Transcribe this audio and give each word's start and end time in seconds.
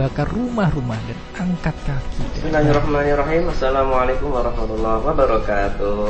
membakar 0.00 0.32
rumah-rumah 0.32 0.96
dan 1.04 1.18
angkat 1.44 1.76
kaki. 1.84 2.24
Bismillahirrahmanirrahim. 2.32 3.52
Assalamualaikum 3.52 4.32
warahmatullahi 4.32 5.04
wabarakatuh. 5.04 6.00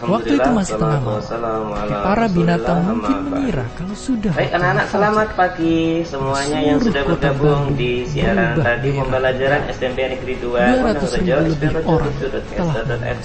Waktu 0.00 0.40
itu 0.40 0.48
masih 0.48 0.80
tengah 0.80 1.00
malam. 1.04 1.20
Tapi 1.20 1.92
para 1.92 2.26
binatang 2.32 2.80
mungkin 2.88 3.18
mengira 3.28 3.68
kalau 3.76 3.92
sudah. 3.92 4.32
Baik 4.32 4.56
anak-anak 4.56 4.86
selamat 4.88 5.28
pagi 5.36 6.00
semuanya 6.08 6.58
yang 6.64 6.80
sudah 6.80 7.02
bergabung 7.04 7.76
di 7.76 8.08
siaran 8.08 8.56
tadi 8.64 8.88
pembelajaran 8.96 9.60
SMP 9.68 9.98
Negeri 10.16 10.34
2 10.40 10.80
200 10.80 11.16
ribu 11.20 11.36
lebih 11.52 11.68
orang 11.84 12.14
telah 12.16 12.74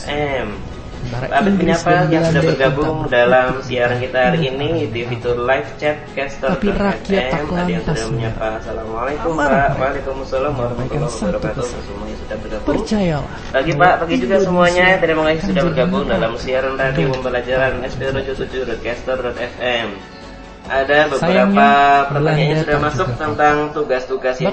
FM. 0.04 0.48
Abid 1.08 1.56
menyapa 1.56 2.12
yang 2.12 2.28
sudah 2.28 2.44
bergabung 2.44 3.08
dalam 3.08 3.64
siaran 3.64 4.04
kita 4.04 4.28
hari 4.28 4.52
ini 4.52 4.92
di 4.92 5.08
fitur 5.08 5.40
live 5.40 5.72
chat 5.80 5.96
caster 6.12 6.52
Tapi 6.58 6.68
rakyat 6.76 7.32
tak 7.32 7.48
Ada 7.48 7.72
yang 7.72 7.80
sudah 7.88 8.12
menyapa 8.12 8.60
Assalamualaikum 8.60 9.40
Pak 9.40 9.80
Waalaikumsalam 9.80 10.52
warahmatullahi 10.58 11.08
wabarakatuh. 11.08 11.64
Semuanya 11.64 12.20
sudah 12.20 12.36
bergabung. 12.44 12.68
Percayalah. 12.68 13.40
Pagi 13.56 13.72
Pak, 13.72 14.04
pagi 14.04 14.20
juga 14.20 14.44
semuanya 14.44 15.00
Terima 15.00 15.24
kasih 15.32 15.48
sudah 15.48 15.64
bergabung 15.72 16.12
dalam 16.12 16.36
siaran 16.36 16.76
radio 16.76 17.08
pembelajaran 17.16 17.80
SP77.caster.fm 17.88 19.88
ada 20.68 21.08
beberapa 21.08 21.24
Sayangnya, 21.24 21.72
pertanyaan 22.12 22.52
yang 22.52 22.60
sudah 22.68 22.84
masuk 22.84 23.08
tentang 23.16 23.72
tugas-tugas 23.72 24.36
yang 24.44 24.52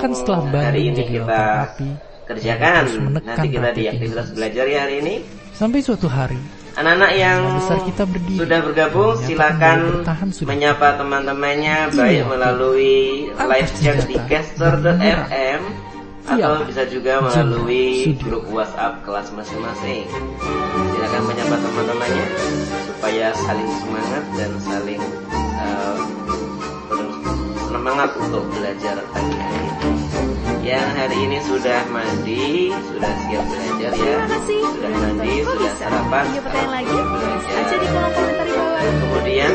hari 0.54 0.94
ini 0.94 1.02
kita 1.10 1.74
kerjakan. 2.22 2.86
Nanti 3.18 3.50
kita 3.50 3.74
di 3.74 3.90
aktivitas 3.90 4.30
belajar 4.30 4.62
ya 4.70 4.86
hari 4.86 5.02
ini. 5.02 5.42
Sampai 5.54 5.78
suatu 5.80 6.10
hari, 6.10 6.38
Anak-anak 6.74 7.10
yang 7.14 7.38
besar 7.54 7.78
kita 7.86 8.02
berdiri. 8.02 8.42
sudah 8.42 8.58
bergabung 8.60 9.14
silakan 9.22 10.02
menyapa 10.42 10.98
teman-temannya 10.98 11.76
Iya. 11.86 11.94
baik 11.94 12.22
melalui 12.26 12.96
live 13.30 13.70
chat 13.78 14.02
di 14.02 14.18
caster.fm 14.26 15.62
atau 16.26 16.34
Iya. 16.58 16.66
bisa 16.66 16.82
juga 16.90 17.22
melalui 17.22 18.10
grup 18.18 18.50
WhatsApp 18.50 19.06
kelas 19.06 19.30
masing-masing. 19.30 20.02
Silakan 20.90 21.22
menyapa 21.30 21.56
teman-temannya 21.62 22.26
supaya 22.90 23.26
saling 23.38 23.70
semangat 23.78 24.24
dan 24.34 24.50
saling 24.58 25.02
eh, 25.54 25.96
semangat 27.70 28.10
untuk 28.18 28.42
belajar 28.50 28.98
pagi 29.14 29.38
hari 29.38 29.62
ini. 29.62 29.93
Yang 30.64 30.88
hari 30.96 31.16
ini 31.28 31.38
sudah 31.44 31.80
mandi, 31.92 32.72
sudah 32.72 33.12
siap 33.28 33.44
belajar 33.52 33.92
ya. 33.92 34.16
Terima 34.16 34.26
kasih. 34.32 34.60
Sudah 34.72 34.92
mandi, 34.96 35.32
Kok 35.44 35.52
sudah 35.52 35.60
bisa? 35.68 35.76
sarapan. 35.76 36.24
Punya 36.24 36.40
pertanyaan 36.40 36.72
lagi? 36.72 36.96
Tulis 37.04 37.44
aja 37.52 37.74
di 37.76 37.86
kolom 37.92 38.12
komentar 38.16 38.46
di 38.48 38.54
bawah. 38.56 38.80
Kemudian 38.80 39.50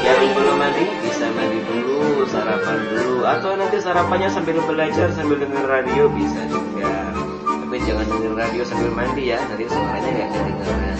yang 0.00 0.20
belum 0.32 0.56
mandi 0.56 0.84
bisa 1.04 1.26
mandi 1.36 1.58
dulu, 1.68 2.00
sarapan 2.32 2.78
dulu, 2.88 3.18
atau 3.28 3.50
nanti 3.60 3.76
sarapannya 3.76 4.28
sambil 4.32 4.56
belajar 4.64 5.08
sambil 5.12 5.36
dengar 5.36 5.64
radio 5.68 6.08
bisa 6.08 6.40
juga. 6.48 6.92
Tapi 7.44 7.76
jangan 7.84 8.06
dengar 8.08 8.32
radio 8.48 8.62
sambil 8.64 8.90
mandi 8.96 9.22
ya, 9.28 9.38
nanti 9.52 9.68
suaranya 9.68 10.10
nggak 10.16 10.28
kedengaran. 10.32 10.96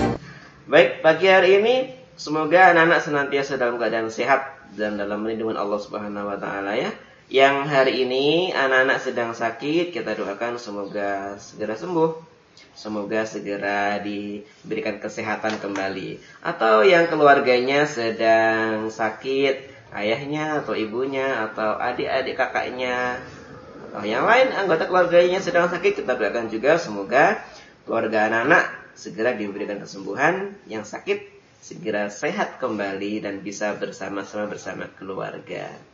Baik, 0.69 0.91
pagi 1.01 1.27
hari 1.33 1.51
ini 1.56 1.75
semoga 2.21 2.77
anak-anak 2.77 3.01
senantiasa 3.01 3.56
dalam 3.56 3.81
keadaan 3.81 4.12
sehat 4.12 4.61
dan 4.77 5.01
dalam 5.01 5.25
lindungan 5.25 5.56
Allah 5.56 5.81
Subhanahu 5.81 6.28
wa 6.28 6.37
taala 6.37 6.77
ya. 6.77 6.93
Yang 7.31 7.56
hari 7.70 7.92
ini 8.03 8.50
anak-anak 8.50 8.98
sedang 9.06 9.31
sakit, 9.31 9.95
kita 9.95 10.19
doakan 10.19 10.59
semoga 10.59 11.39
segera 11.39 11.78
sembuh. 11.78 12.27
Semoga 12.75 13.22
segera 13.22 14.03
diberikan 14.03 14.98
kesehatan 14.98 15.62
kembali. 15.62 16.19
Atau 16.42 16.83
yang 16.83 17.06
keluarganya 17.06 17.87
sedang 17.87 18.91
sakit, 18.91 19.62
ayahnya 19.95 20.59
atau 20.59 20.75
ibunya 20.75 21.47
atau 21.47 21.78
adik-adik 21.78 22.34
kakaknya 22.34 23.22
atau 23.91 24.03
yang 24.03 24.27
lain 24.27 24.50
anggota 24.50 24.91
keluarganya 24.91 25.39
sedang 25.39 25.70
sakit, 25.70 26.03
kita 26.03 26.19
doakan 26.19 26.50
juga 26.50 26.83
semoga 26.83 27.39
keluarga 27.87 28.27
anak-anak 28.27 28.75
segera 28.98 29.39
diberikan 29.39 29.78
kesembuhan, 29.78 30.59
yang 30.67 30.83
sakit 30.83 31.31
segera 31.62 32.10
sehat 32.10 32.59
kembali 32.59 33.22
dan 33.22 33.38
bisa 33.38 33.78
bersama-sama 33.78 34.50
bersama 34.50 34.91
keluarga. 34.99 35.90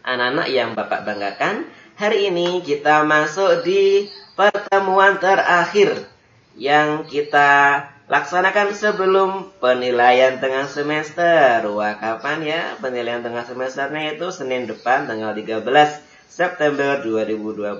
Anak-anak 0.00 0.48
yang 0.48 0.72
Bapak 0.72 1.04
banggakan, 1.04 1.68
hari 2.00 2.32
ini 2.32 2.64
kita 2.64 3.04
masuk 3.04 3.60
di 3.60 4.08
pertemuan 4.32 5.20
terakhir 5.20 6.08
yang 6.56 7.04
kita 7.04 7.84
laksanakan 8.08 8.72
sebelum 8.72 9.52
penilaian 9.60 10.40
tengah 10.40 10.64
semester. 10.72 11.68
Wah, 11.68 12.00
kapan 12.00 12.40
ya 12.40 12.62
penilaian 12.80 13.20
tengah 13.20 13.44
semesternya 13.44 14.16
itu 14.16 14.32
Senin 14.32 14.64
depan 14.64 15.04
tanggal 15.04 15.36
13 15.36 15.68
September 16.32 17.04
2021. 17.04 17.76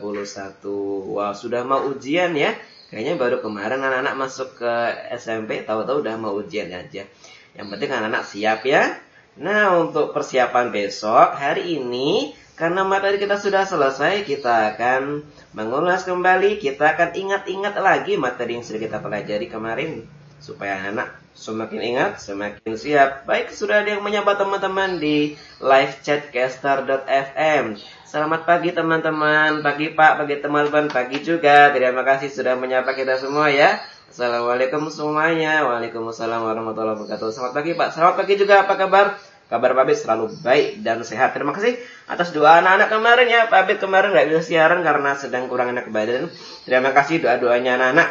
Wah, 1.16 1.32
sudah 1.32 1.64
mau 1.64 1.88
ujian 1.88 2.36
ya. 2.36 2.52
Kayaknya 2.92 3.16
baru 3.16 3.36
kemarin 3.40 3.80
anak-anak 3.80 4.14
masuk 4.20 4.60
ke 4.60 4.72
SMP, 5.16 5.64
tahu-tahu 5.64 6.04
udah 6.04 6.20
mau 6.20 6.36
ujian 6.36 6.68
aja. 6.68 7.08
Yang 7.56 7.66
penting 7.72 7.90
anak-anak 7.96 8.28
siap 8.28 8.60
ya. 8.68 9.08
Nah, 9.38 9.78
untuk 9.78 10.10
persiapan 10.10 10.74
besok, 10.74 11.38
hari 11.38 11.78
ini, 11.78 12.34
karena 12.58 12.82
materi 12.82 13.22
kita 13.22 13.38
sudah 13.38 13.62
selesai, 13.62 14.26
kita 14.26 14.74
akan 14.74 15.22
mengulas 15.54 16.02
kembali, 16.02 16.58
kita 16.58 16.98
akan 16.98 17.14
ingat-ingat 17.14 17.78
lagi 17.78 18.18
materi 18.18 18.58
yang 18.58 18.66
sudah 18.66 18.82
kita 18.82 18.98
pelajari 18.98 19.46
kemarin. 19.46 20.02
Supaya 20.40 20.88
anak 20.88 21.20
semakin 21.36 21.80
ingat, 21.80 22.18
semakin 22.18 22.74
siap. 22.74 23.28
Baik, 23.28 23.54
sudah 23.54 23.84
ada 23.84 23.94
yang 23.94 24.02
menyapa 24.02 24.34
teman-teman 24.34 24.98
di 24.98 25.38
live 25.62 25.94
chat 26.02 26.32
caster.fm. 26.34 27.78
Selamat 28.10 28.42
pagi 28.42 28.74
teman-teman, 28.74 29.62
pagi 29.62 29.94
Pak, 29.94 30.12
pagi 30.18 30.36
teman-teman, 30.42 30.90
pagi 30.90 31.22
juga. 31.22 31.70
Terima 31.70 32.02
kasih 32.02 32.32
sudah 32.32 32.58
menyapa 32.58 32.96
kita 32.98 33.14
semua 33.20 33.46
ya. 33.52 33.78
Assalamualaikum 34.10 34.90
semuanya. 34.90 35.62
Waalaikumsalam 35.70 36.42
warahmatullahi 36.42 36.98
wabarakatuh. 36.98 37.30
Selamat 37.30 37.54
pagi 37.54 37.78
Pak. 37.78 37.94
Selamat 37.94 38.14
pagi 38.18 38.34
juga. 38.34 38.66
Apa 38.66 38.74
kabar? 38.74 39.14
Kabar 39.46 39.70
Pak 39.70 39.86
Abid 39.86 39.98
selalu 40.02 40.34
baik 40.42 40.82
dan 40.82 41.06
sehat. 41.06 41.30
Terima 41.30 41.54
kasih 41.54 41.78
atas 42.10 42.34
doa 42.34 42.58
anak-anak 42.58 42.90
kemarin 42.90 43.30
ya. 43.30 43.46
Pak 43.46 43.70
Abid 43.70 43.78
kemarin 43.78 44.10
nggak 44.10 44.26
bisa 44.34 44.42
siaran 44.42 44.82
karena 44.82 45.14
sedang 45.14 45.46
kurang 45.46 45.70
enak 45.70 45.94
badan. 45.94 46.26
Terima 46.66 46.90
kasih 46.90 47.22
doa-doanya 47.22 47.78
anak-anak. 47.78 48.08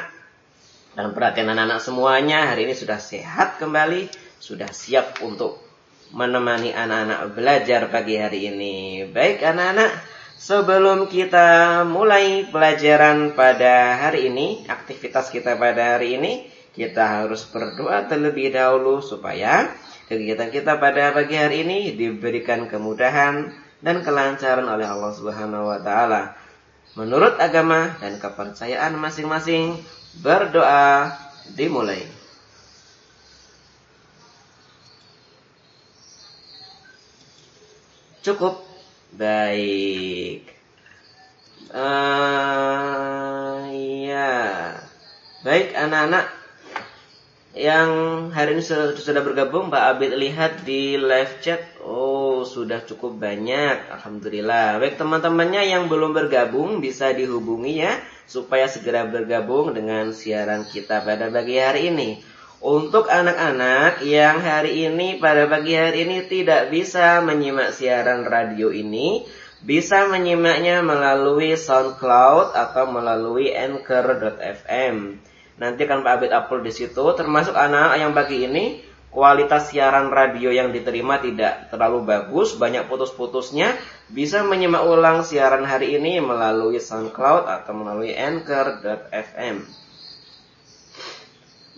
Dan 0.96 1.12
perhatian 1.12 1.52
anak-anak 1.52 1.84
semuanya 1.84 2.48
hari 2.48 2.72
ini 2.72 2.80
sudah 2.80 2.96
sehat 2.96 3.60
kembali. 3.60 4.08
Sudah 4.40 4.72
siap 4.72 5.20
untuk 5.20 5.60
menemani 6.16 6.72
anak-anak 6.72 7.36
belajar 7.36 7.92
pagi 7.92 8.16
hari 8.16 8.48
ini. 8.48 9.04
Baik 9.12 9.44
anak-anak, 9.44 9.92
sebelum 10.40 11.12
kita 11.12 11.84
mulai 11.84 12.48
pelajaran 12.48 13.36
pada 13.36 14.00
hari 14.00 14.32
ini, 14.32 14.64
aktivitas 14.72 15.28
kita 15.28 15.60
pada 15.60 16.00
hari 16.00 16.16
ini, 16.16 16.48
kita 16.72 17.04
harus 17.04 17.44
berdoa 17.52 18.08
terlebih 18.08 18.56
dahulu 18.56 19.04
supaya 19.04 19.68
kegiatan 20.08 20.48
kita 20.48 20.80
pada 20.80 21.12
pagi 21.12 21.36
hari 21.36 21.68
ini 21.68 21.92
diberikan 21.94 22.72
kemudahan 22.72 23.52
dan 23.84 24.00
kelancaran 24.00 24.64
oleh 24.64 24.88
Allah 24.88 25.12
Subhanahu 25.12 25.68
wa 25.68 25.80
taala. 25.84 26.40
Menurut 26.96 27.38
agama 27.38 28.00
dan 28.00 28.18
kepercayaan 28.18 28.96
masing-masing, 28.96 29.78
berdoa 30.24 31.14
dimulai. 31.54 32.08
Cukup. 38.24 38.69
Baik. 39.14 40.46
Eh, 41.70 43.58
iya. 43.74 44.38
Baik 45.46 45.74
anak-anak 45.74 46.40
yang 47.60 47.90
hari 48.30 48.56
ini 48.56 48.64
sudah, 48.64 48.94
sudah 48.94 49.26
bergabung 49.26 49.74
Pak 49.74 49.98
Abid 49.98 50.14
lihat 50.16 50.64
di 50.64 50.96
live 50.96 51.42
chat 51.42 51.60
oh 51.82 52.46
sudah 52.48 52.86
cukup 52.86 53.18
banyak 53.20 53.90
Alhamdulillah 53.90 54.78
baik 54.78 55.02
teman-temannya 55.02 55.68
yang 55.68 55.92
belum 55.92 56.16
bergabung 56.16 56.78
bisa 56.78 57.10
dihubungi 57.12 57.84
ya 57.84 57.98
supaya 58.30 58.70
segera 58.70 59.10
bergabung 59.10 59.74
dengan 59.74 60.14
siaran 60.14 60.64
kita 60.70 61.02
pada 61.02 61.34
pagi 61.34 61.58
hari 61.58 61.90
ini 61.92 62.22
untuk 62.60 63.08
anak-anak 63.08 64.04
yang 64.04 64.44
hari 64.44 64.88
ini 64.92 65.16
pada 65.16 65.48
pagi 65.48 65.80
hari 65.80 66.04
ini 66.04 66.28
tidak 66.28 66.68
bisa 66.68 67.24
menyimak 67.24 67.72
siaran 67.72 68.28
radio 68.28 68.68
ini 68.68 69.24
bisa 69.60 70.08
menyimaknya 70.08 70.80
melalui 70.80 71.56
SoundCloud 71.56 72.56
atau 72.56 72.88
melalui 72.92 73.52
Anchor.fm. 73.52 74.96
Nanti 75.60 75.82
akan 75.84 76.00
Pak 76.08 76.14
Abid 76.16 76.32
upload 76.32 76.64
di 76.64 76.72
situ, 76.72 77.04
termasuk 77.20 77.52
anak-anak 77.52 78.00
yang 78.00 78.12
pagi 78.16 78.48
ini 78.48 78.64
kualitas 79.12 79.76
siaran 79.76 80.08
radio 80.08 80.48
yang 80.48 80.72
diterima 80.72 81.20
tidak 81.20 81.68
terlalu 81.68 82.08
bagus, 82.08 82.56
banyak 82.56 82.88
putus-putusnya, 82.88 83.76
bisa 84.08 84.48
menyimak 84.48 84.88
ulang 84.88 85.28
siaran 85.28 85.68
hari 85.68 86.00
ini 86.00 86.24
melalui 86.24 86.80
SoundCloud 86.80 87.44
atau 87.44 87.74
melalui 87.76 88.16
Anchor.fm. 88.16 89.68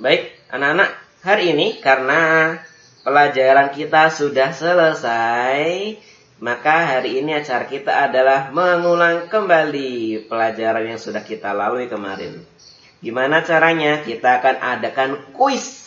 Baik, 0.02 0.41
anak-anak, 0.52 0.90
hari 1.24 1.56
ini 1.56 1.80
karena 1.80 2.56
pelajaran 3.08 3.72
kita 3.74 4.12
sudah 4.12 4.52
selesai, 4.52 5.64
Maka 6.42 6.98
hari 6.98 7.22
ini 7.22 7.38
acara 7.38 7.70
kita 7.70 8.10
adalah 8.10 8.50
mengulang 8.50 9.30
kembali 9.30 10.26
pelajaran 10.26 10.90
yang 10.90 10.98
sudah 10.98 11.22
kita 11.22 11.54
lalui 11.54 11.86
kemarin. 11.86 12.42
Gimana 12.98 13.46
caranya? 13.46 14.02
Kita 14.02 14.42
akan 14.42 14.58
adakan 14.58 15.10
kuis. 15.38 15.78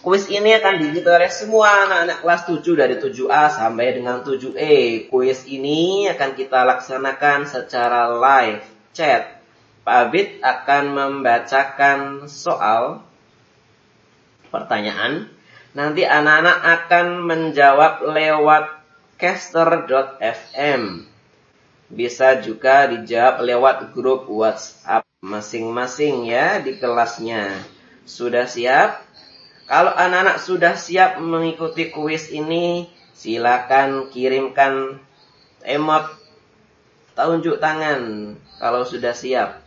Kuis 0.00 0.24
ini 0.32 0.56
akan 0.56 0.80
diikuti 0.80 1.04
oleh 1.04 1.28
semua 1.28 1.84
anak-anak 1.84 2.24
kelas 2.24 2.42
7 2.48 2.80
dari 2.80 2.96
7A 2.96 3.44
sampai 3.52 3.86
dengan 3.92 4.24
7E. 4.24 5.12
Kuis 5.12 5.44
ini 5.52 6.08
akan 6.08 6.30
kita 6.32 6.64
laksanakan 6.64 7.44
secara 7.44 8.08
live 8.08 8.64
chat. 8.96 9.33
Pak 9.84 10.08
Abid 10.08 10.40
akan 10.40 10.84
membacakan 10.96 12.24
soal 12.24 13.04
pertanyaan. 14.48 15.28
Nanti 15.76 16.08
anak-anak 16.08 16.58
akan 16.64 17.06
menjawab 17.28 18.00
lewat 18.08 18.80
caster.fm. 19.20 21.04
Bisa 21.92 22.40
juga 22.40 22.88
dijawab 22.88 23.44
lewat 23.44 23.76
grup 23.92 24.24
WhatsApp 24.32 25.04
masing-masing 25.20 26.32
ya 26.32 26.64
di 26.64 26.80
kelasnya. 26.80 27.52
Sudah 28.08 28.48
siap? 28.48 29.04
Kalau 29.68 29.92
anak-anak 29.92 30.40
sudah 30.40 30.80
siap 30.80 31.20
mengikuti 31.20 31.92
kuis 31.92 32.32
ini, 32.32 32.88
silakan 33.12 34.08
kirimkan 34.08 34.96
emot 35.60 36.08
tunjuk 37.12 37.60
tangan 37.60 38.32
kalau 38.60 38.84
sudah 38.84 39.12
siap 39.12 39.63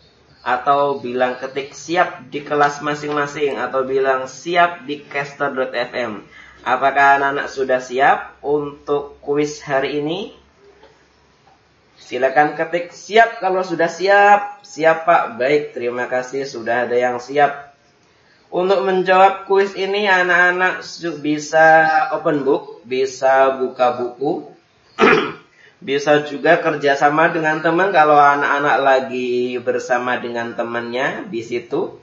atau 0.48 1.04
bilang 1.04 1.36
ketik 1.36 1.76
siap 1.76 2.32
di 2.32 2.40
kelas 2.40 2.80
masing-masing 2.80 3.60
atau 3.60 3.84
bilang 3.84 4.32
siap 4.32 4.88
di 4.88 5.04
caster.fm. 5.04 6.24
Apakah 6.64 7.20
anak-anak 7.20 7.52
sudah 7.52 7.84
siap 7.84 8.40
untuk 8.40 9.20
kuis 9.20 9.60
hari 9.60 10.00
ini? 10.00 10.32
Silakan 12.00 12.56
ketik 12.56 12.96
siap 12.96 13.44
kalau 13.44 13.60
sudah 13.60 13.92
siap. 13.92 14.64
Siap 14.64 15.04
Pak. 15.04 15.36
Baik, 15.36 15.76
terima 15.76 16.08
kasih 16.08 16.48
sudah 16.48 16.88
ada 16.88 16.96
yang 16.96 17.20
siap. 17.20 17.76
Untuk 18.48 18.88
menjawab 18.88 19.44
kuis 19.52 19.76
ini 19.76 20.08
anak-anak 20.08 20.80
bisa 21.20 21.84
open 22.16 22.48
book, 22.48 22.80
bisa 22.88 23.60
buka 23.60 24.00
buku. 24.00 24.56
Bisa 25.78 26.26
juga 26.26 26.58
kerjasama 26.58 27.30
dengan 27.30 27.62
teman 27.62 27.94
kalau 27.94 28.18
anak-anak 28.18 28.78
lagi 28.82 29.62
bersama 29.62 30.18
dengan 30.18 30.58
temannya 30.58 31.30
di 31.30 31.46
situ. 31.46 32.02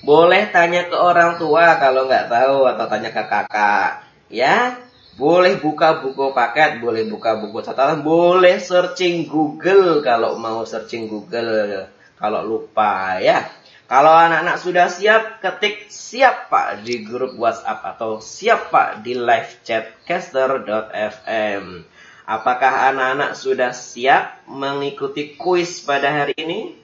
Boleh 0.00 0.48
tanya 0.48 0.88
ke 0.88 0.96
orang 0.96 1.36
tua 1.36 1.76
kalau 1.76 2.08
nggak 2.08 2.32
tahu 2.32 2.64
atau 2.64 2.84
tanya 2.88 3.12
ke 3.12 3.22
kakak. 3.28 4.08
Ya, 4.32 4.80
boleh 5.20 5.60
buka 5.60 6.00
buku 6.00 6.32
paket, 6.32 6.80
boleh 6.80 7.04
buka 7.04 7.36
buku 7.36 7.60
catatan, 7.60 8.00
boleh 8.00 8.56
searching 8.56 9.28
Google 9.28 10.00
kalau 10.00 10.40
mau 10.40 10.64
searching 10.64 11.12
Google. 11.12 11.92
Kalau 12.16 12.40
lupa 12.48 13.20
ya. 13.20 13.52
Kalau 13.90 14.14
anak-anak 14.14 14.56
sudah 14.62 14.86
siap, 14.86 15.42
ketik 15.42 15.90
siap 15.90 16.46
Pak 16.46 16.86
di 16.86 17.02
grup 17.02 17.34
WhatsApp 17.34 17.82
atau 17.82 18.22
siap 18.22 18.70
Pak 18.70 19.02
di 19.02 19.18
live 19.18 19.66
chat 19.66 19.98
caster.fm. 20.06 21.89
Apakah 22.30 22.94
anak-anak 22.94 23.34
sudah 23.34 23.74
siap 23.74 24.46
mengikuti 24.46 25.34
kuis 25.34 25.82
pada 25.82 26.14
hari 26.14 26.38
ini? 26.38 26.78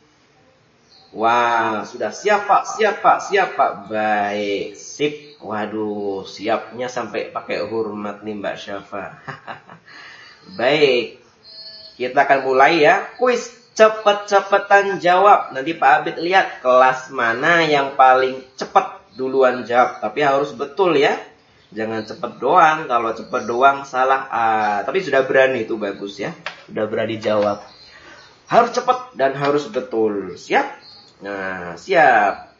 Wah, 1.14 1.87
sudah 1.87 2.10
siap 2.10 2.50
Pak, 2.50 2.66
siap 2.75 2.98
Pak, 2.98 3.19
siap 3.31 3.54
Pak. 3.54 3.87
Baik, 3.87 4.75
sip. 4.75 5.38
Waduh, 5.38 6.26
siapnya 6.26 6.90
sampai 6.90 7.31
pakai 7.31 7.62
hormat 7.62 8.26
nih 8.26 8.34
Mbak 8.43 8.56
Syafa. 8.58 9.22
Baik, 10.58 11.22
kita 11.94 12.26
akan 12.26 12.40
mulai 12.43 12.82
ya. 12.82 13.06
Kuis 13.14 13.46
cepet-cepetan 13.78 14.98
jawab. 14.98 15.54
Nanti 15.54 15.78
Pak 15.78 15.90
Abid 16.02 16.16
lihat 16.26 16.58
kelas 16.58 17.14
mana 17.14 17.62
yang 17.62 17.94
paling 17.94 18.43
cepat 18.58 18.98
duluan 19.14 19.62
jawab. 19.62 20.02
Tapi 20.02 20.26
harus 20.26 20.50
betul 20.50 20.98
ya. 20.98 21.14
Jangan 21.74 22.06
cepet 22.06 22.32
doang. 22.38 22.86
Kalau 22.86 23.10
cepet 23.16 23.42
doang 23.48 23.82
salah. 23.82 24.30
Ah, 24.30 24.78
tapi 24.86 25.02
sudah 25.02 25.26
berani 25.26 25.66
itu 25.66 25.74
bagus 25.74 26.22
ya. 26.22 26.30
Sudah 26.70 26.86
berani 26.86 27.18
jawab. 27.18 27.62
Harus 28.46 28.70
cepat 28.74 29.18
dan 29.18 29.34
harus 29.34 29.66
betul. 29.66 30.38
Siap? 30.38 30.66
Nah, 31.26 31.74
siap. 31.74 32.54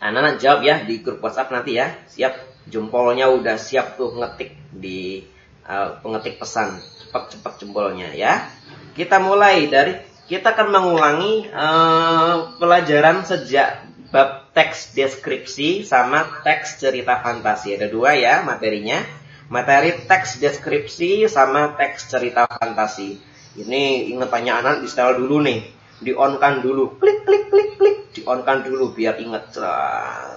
Anak-anak 0.00 0.40
jawab 0.40 0.60
ya 0.64 0.82
di 0.82 1.04
grup 1.04 1.20
WhatsApp 1.20 1.52
nanti 1.52 1.76
ya. 1.76 1.92
Siap. 2.08 2.64
Jempolnya 2.70 3.28
udah 3.28 3.58
siap 3.58 3.98
tuh 3.98 4.14
ngetik 4.16 4.54
di 4.72 5.26
uh, 5.68 6.00
pengetik 6.00 6.40
pesan. 6.40 6.80
Cepat-cepat 6.80 7.60
jempolnya 7.60 8.14
ya. 8.16 8.48
Kita 8.96 9.20
mulai 9.20 9.68
dari 9.68 9.92
kita 10.30 10.56
akan 10.56 10.68
mengulangi 10.72 11.52
uh, 11.52 12.56
pelajaran 12.56 13.26
sejak 13.26 13.91
teks 14.52 14.92
deskripsi 14.92 15.84
sama 15.84 16.44
teks 16.44 16.80
cerita 16.80 17.20
fantasi. 17.24 17.76
Ada 17.76 17.88
dua 17.88 18.16
ya 18.16 18.44
materinya. 18.44 19.00
Materi 19.52 20.08
teks 20.08 20.40
deskripsi 20.40 21.28
sama 21.28 21.76
teks 21.76 22.08
cerita 22.08 22.48
fantasi. 22.48 23.20
Ini 23.52 24.08
ingat 24.08 24.32
tanya 24.32 24.64
anak 24.64 24.80
di 24.80 24.88
setel 24.88 25.20
dulu 25.20 25.44
nih. 25.44 25.60
Di 26.00 26.12
on 26.16 26.40
kan 26.40 26.64
dulu. 26.64 26.96
Klik 26.96 27.28
klik 27.28 27.52
klik 27.52 27.70
klik. 27.76 27.96
Di 28.16 28.24
on 28.24 28.44
kan 28.44 28.64
dulu 28.64 28.96
biar 28.96 29.20
ingat. 29.20 29.56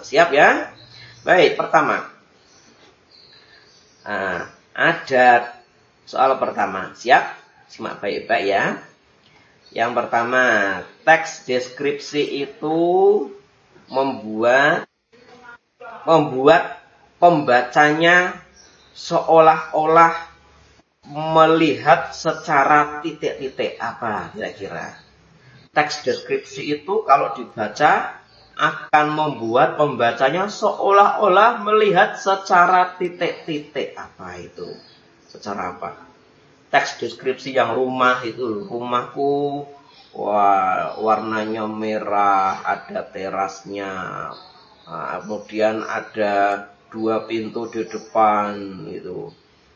Siap 0.03 0.29
ya? 0.35 0.71
Baik, 1.23 1.56
pertama. 1.56 2.06
Nah, 4.06 4.51
ada 4.75 5.57
soal 6.06 6.38
pertama. 6.38 6.91
Siap? 6.94 7.23
Simak 7.71 8.03
baik-baik 8.03 8.45
ya. 8.45 8.77
Yang 9.73 9.91
pertama, 9.97 10.44
teks 11.01 11.50
deskripsi 11.50 12.45
itu 12.45 12.77
membuat 13.90 14.90
membuat 16.06 16.82
pembacanya 17.18 18.46
seolah-olah 18.96 20.14
melihat 21.06 22.14
secara 22.14 23.02
titik-titik 23.06 23.78
apa 23.78 24.34
kira-kira. 24.34 24.98
Teks 25.76 26.08
deskripsi 26.08 26.82
itu 26.82 27.04
kalau 27.04 27.36
dibaca 27.36 28.24
akan 28.56 29.06
membuat 29.12 29.76
pembacanya 29.76 30.48
seolah-olah 30.48 31.60
melihat 31.62 32.16
secara 32.16 32.96
titik-titik 32.96 33.94
apa 34.00 34.40
itu. 34.40 34.72
Secara 35.28 35.76
apa? 35.76 36.00
Teks 36.72 37.04
deskripsi 37.04 37.52
yang 37.52 37.76
rumah 37.76 38.24
itu, 38.24 38.66
rumahku 38.66 39.68
Wah, 40.15 40.95
warnanya 41.03 41.67
merah, 41.67 42.63
ada 42.63 43.03
terasnya. 43.12 43.91
Nah, 44.88 45.19
kemudian 45.19 45.84
ada 45.84 46.34
dua 46.88 47.27
pintu 47.27 47.67
di 47.67 47.84
depan 47.84 48.55
itu. 48.88 49.27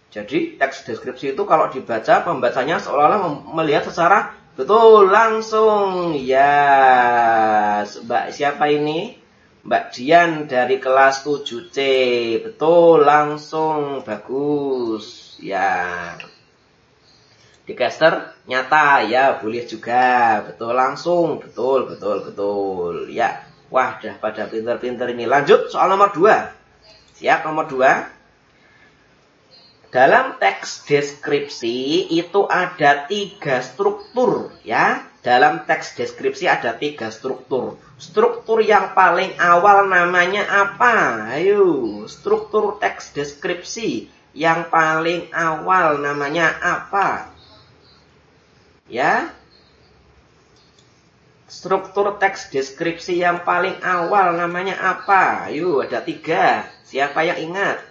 Jadi 0.09 0.55
teks 0.55 0.87
deskripsi 0.87 1.35
itu 1.35 1.43
kalau 1.43 1.67
dibaca 1.67 2.23
pembacanya 2.23 2.79
seolah-olah 2.79 3.51
melihat 3.51 3.91
secara 3.91 4.31
betul 4.55 5.11
langsung. 5.11 6.15
Ya, 6.15 6.55
Mbak 7.83 8.25
siapa 8.31 8.71
ini? 8.71 9.19
Mbak 9.59 9.83
Dian 9.91 10.47
dari 10.47 10.79
kelas 10.79 11.27
7C. 11.27 11.77
Betul 12.47 13.03
langsung 13.03 14.07
bagus. 14.07 15.35
Ya. 15.43 16.15
Di 17.67 17.77
caster 17.77 18.38
nyata 18.49 19.05
ya 19.05 19.37
boleh 19.37 19.69
juga. 19.69 20.41
Betul 20.49 20.73
langsung. 20.73 21.37
Betul, 21.37 21.85
betul, 21.85 22.25
betul. 22.25 22.93
Ya. 23.13 23.45
Wah, 23.69 24.01
dah 24.01 24.17
pada 24.17 24.49
pinter-pinter 24.49 25.13
ini. 25.13 25.29
Lanjut 25.29 25.69
soal 25.69 25.93
nomor 25.93 26.09
2. 26.09 27.21
Siap 27.21 27.45
nomor 27.45 27.69
2. 27.69 28.17
Dalam 29.89 30.37
teks 30.37 30.85
deskripsi 30.85 32.09
itu 32.13 32.45
ada 32.49 33.05
tiga 33.05 33.61
struktur 33.61 34.53
ya. 34.65 35.05
Dalam 35.21 35.65
teks 35.69 35.97
deskripsi 35.97 36.49
ada 36.49 36.73
tiga 36.77 37.13
struktur. 37.13 37.77
Struktur 37.97 38.61
yang 38.61 38.93
paling 38.97 39.37
awal 39.37 39.89
namanya 39.89 40.45
apa? 40.45 41.25
Ayo, 41.37 42.05
struktur 42.05 42.77
teks 42.77 43.13
deskripsi 43.13 44.09
yang 44.37 44.69
paling 44.69 45.29
awal 45.33 45.97
namanya 45.99 46.53
apa? 46.61 47.38
Ya. 48.89 49.29
Struktur 51.49 52.17
teks 52.17 52.49
deskripsi 52.53 53.21
yang 53.21 53.41
paling 53.45 53.77
awal 53.81 54.37
namanya 54.37 54.77
apa? 54.81 55.49
Yuk, 55.53 55.85
ada 55.85 56.01
tiga. 56.01 56.65
Siapa 56.85 57.21
yang 57.25 57.37
ingat? 57.53 57.89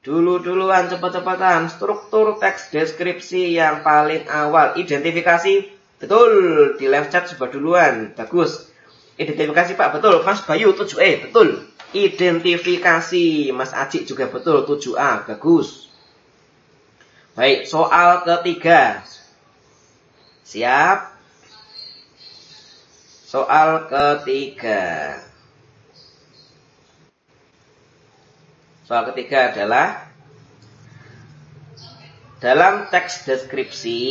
Dulu-duluan, 0.00 0.88
cepat-cepatan. 0.88 1.68
Struktur 1.68 2.40
teks 2.40 2.72
deskripsi 2.72 3.52
yang 3.52 3.84
paling 3.84 4.24
awal. 4.32 4.72
Identifikasi. 4.80 5.76
Betul. 6.00 6.32
Di 6.80 6.88
live 6.88 7.12
chat 7.12 7.28
sudah 7.28 7.52
duluan. 7.52 8.16
Bagus. 8.16 8.72
Identifikasi 9.20 9.76
Pak. 9.76 10.00
Betul. 10.00 10.24
Mas 10.24 10.40
Bayu 10.48 10.72
7E. 10.72 11.28
Betul. 11.28 11.68
Identifikasi. 11.92 13.52
Mas 13.52 13.76
Aji 13.76 14.08
juga 14.08 14.32
betul. 14.32 14.64
7A. 14.64 15.28
Bagus. 15.28 15.89
Baik, 17.40 17.64
soal 17.72 18.20
ketiga. 18.20 19.00
Siap? 20.44 21.08
Soal 23.24 23.88
ketiga. 23.88 25.16
Soal 28.84 29.08
ketiga 29.08 29.56
adalah 29.56 30.12
dalam 32.44 32.92
teks 32.92 33.24
deskripsi 33.24 34.04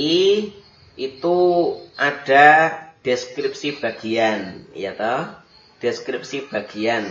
itu 0.98 1.38
ada 2.02 2.82
deskripsi 3.06 3.78
bagian, 3.78 4.66
ya 4.74 4.98
toh? 4.98 5.30
Deskripsi 5.78 6.50
bagian. 6.50 7.06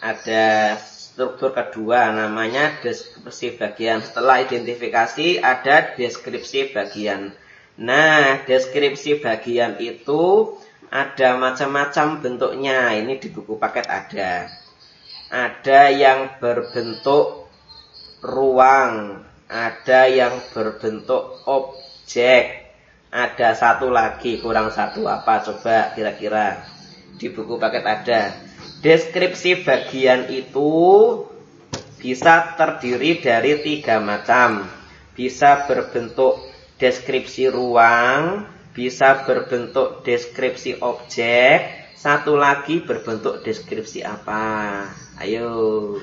Ada 0.00 0.80
struktur 1.16 1.56
kedua 1.56 2.12
namanya 2.12 2.76
deskripsi 2.84 3.56
bagian. 3.56 4.04
Setelah 4.04 4.44
identifikasi 4.44 5.40
ada 5.40 5.96
deskripsi 5.96 6.76
bagian. 6.76 7.32
Nah, 7.80 8.44
deskripsi 8.44 9.24
bagian 9.24 9.80
itu 9.80 10.52
ada 10.92 11.40
macam-macam 11.40 12.20
bentuknya. 12.20 12.92
Ini 13.00 13.16
di 13.16 13.32
buku 13.32 13.56
paket 13.56 13.88
ada. 13.88 14.52
Ada 15.32 15.88
yang 15.88 16.36
berbentuk 16.36 17.48
ruang, 18.20 19.24
ada 19.48 20.12
yang 20.12 20.36
berbentuk 20.52 21.40
objek. 21.48 22.68
Ada 23.08 23.56
satu 23.56 23.88
lagi, 23.88 24.36
kurang 24.44 24.68
satu 24.68 25.08
apa 25.08 25.40
coba 25.40 25.96
kira-kira. 25.96 26.60
Di 27.16 27.32
buku 27.32 27.56
paket 27.56 27.84
ada. 27.88 28.45
Deskripsi 28.84 29.64
bagian 29.64 30.28
itu 30.28 30.68
bisa 31.96 32.54
terdiri 32.60 33.18
dari 33.24 33.64
tiga 33.64 33.98
macam. 33.98 34.68
Bisa 35.16 35.64
berbentuk 35.64 36.36
deskripsi 36.76 37.48
ruang, 37.48 38.44
bisa 38.76 39.24
berbentuk 39.24 40.04
deskripsi 40.04 40.84
objek, 40.84 41.88
satu 41.96 42.36
lagi 42.36 42.84
berbentuk 42.84 43.40
deskripsi 43.40 44.04
apa. 44.04 44.84
Ayo. 45.16 45.96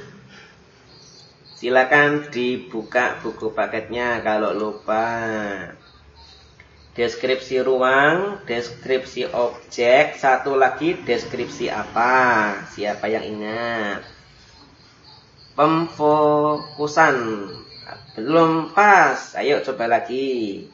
Silakan 1.61 2.33
dibuka 2.33 3.21
buku 3.21 3.53
paketnya 3.53 4.19
kalau 4.25 4.51
lupa. 4.51 5.05
Deskripsi 6.93 7.57
ruang, 7.65 8.45
deskripsi 8.45 9.25
objek, 9.33 10.13
satu 10.13 10.53
lagi 10.53 10.93
deskripsi 11.01 11.65
apa? 11.73 12.53
Siapa 12.69 13.09
yang 13.09 13.25
ingat? 13.33 14.05
Pemfokusan 15.57 17.17
belum 18.13 18.77
pas. 18.77 19.33
Ayo 19.33 19.65
coba 19.65 19.89
lagi. 19.89 20.69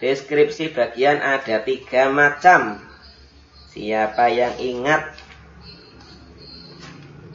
Deskripsi 0.00 0.72
bagian 0.72 1.20
ada 1.20 1.60
tiga 1.60 2.08
macam. 2.08 2.80
Siapa 3.76 4.32
yang 4.32 4.56
ingat? 4.56 5.20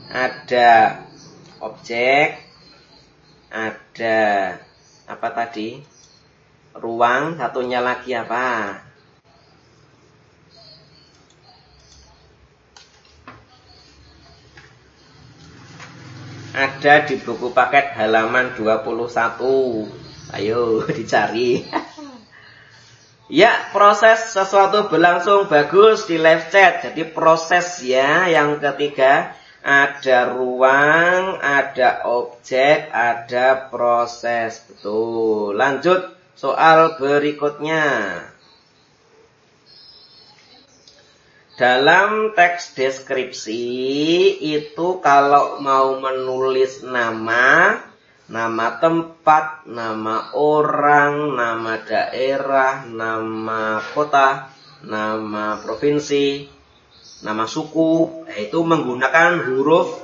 Ada 0.10 1.06
objek, 1.62 2.42
ada 3.54 4.20
apa 5.06 5.28
tadi? 5.38 5.91
Ruang, 6.78 7.36
satunya 7.36 7.84
lagi 7.84 8.16
apa? 8.16 8.80
ada 16.52 17.08
di 17.08 17.16
buku 17.16 17.56
paket 17.56 17.96
halaman 17.96 18.54
21. 18.60 20.36
Ayo 20.36 20.84
dicari. 20.98 21.64
ya, 23.32 23.52
proses 23.72 24.32
sesuatu 24.32 24.92
berlangsung 24.92 25.48
bagus 25.48 26.08
di 26.08 26.20
live 26.20 26.52
chat. 26.52 26.84
Jadi 26.84 27.08
proses 27.12 27.80
ya 27.84 28.28
yang 28.28 28.60
ketiga 28.60 29.32
ada 29.62 30.34
ruang, 30.34 31.40
ada 31.40 32.04
objek, 32.08 32.92
ada 32.92 33.72
proses. 33.72 34.64
Betul. 34.68 35.56
Lanjut 35.56 36.21
soal 36.36 36.98
berikutnya. 37.00 37.86
Dalam 41.62 42.34
teks 42.34 42.74
deskripsi 42.74 43.62
itu 44.42 44.98
kalau 44.98 45.62
mau 45.62 46.02
menulis 46.02 46.82
nama, 46.82 47.78
nama 48.26 48.68
tempat, 48.82 49.70
nama 49.70 50.34
orang, 50.34 51.38
nama 51.38 51.78
daerah, 51.86 52.90
nama 52.90 53.78
kota, 53.94 54.50
nama 54.82 55.62
provinsi, 55.62 56.50
nama 57.22 57.46
suku, 57.46 58.26
itu 58.42 58.58
menggunakan 58.66 59.46
huruf 59.46 60.02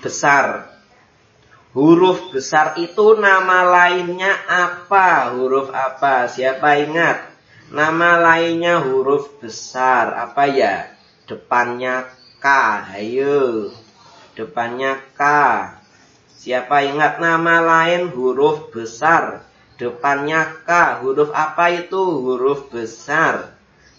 besar. 0.00 0.73
Huruf 1.74 2.30
besar 2.30 2.78
itu 2.78 3.18
nama 3.18 3.66
lainnya 3.66 4.30
apa? 4.46 5.34
Huruf 5.34 5.74
apa? 5.74 6.30
Siapa 6.30 6.78
ingat? 6.78 7.34
Nama 7.74 8.14
lainnya 8.22 8.78
huruf 8.78 9.42
besar. 9.42 10.14
Apa 10.14 10.46
ya? 10.54 10.86
Depannya 11.26 12.06
K. 12.38 12.46
Ayo. 12.94 13.74
Depannya 14.38 15.02
K. 15.18 15.22
Siapa 16.30 16.86
ingat 16.86 17.18
nama 17.18 17.58
lain 17.58 18.06
huruf 18.14 18.70
besar? 18.70 19.42
Depannya 19.74 20.62
K. 20.62 21.02
Huruf 21.02 21.34
apa 21.34 21.74
itu? 21.74 21.98
Huruf 21.98 22.70
besar. 22.70 23.50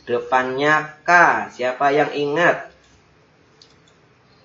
Depannya 0.07 0.95
K. 1.03 1.11
Siapa 1.51 1.91
yang 1.91 2.15
ingat? 2.15 2.71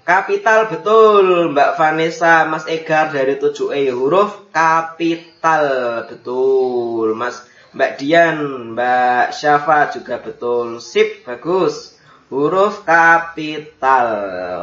Kapital 0.00 0.72
betul 0.72 1.52
Mbak 1.52 1.70
Vanessa, 1.76 2.48
Mas 2.48 2.64
Egar 2.66 3.12
dari 3.12 3.36
7E 3.36 3.92
huruf 3.92 4.48
kapital 4.50 5.64
betul 6.08 7.12
Mas 7.12 7.44
Mbak 7.76 7.92
Dian, 8.00 8.38
Mbak 8.74 9.36
Syafa 9.36 9.92
juga 9.94 10.18
betul 10.18 10.80
Sip, 10.82 11.22
bagus 11.22 12.00
Huruf 12.30 12.86
kapital. 12.86 14.06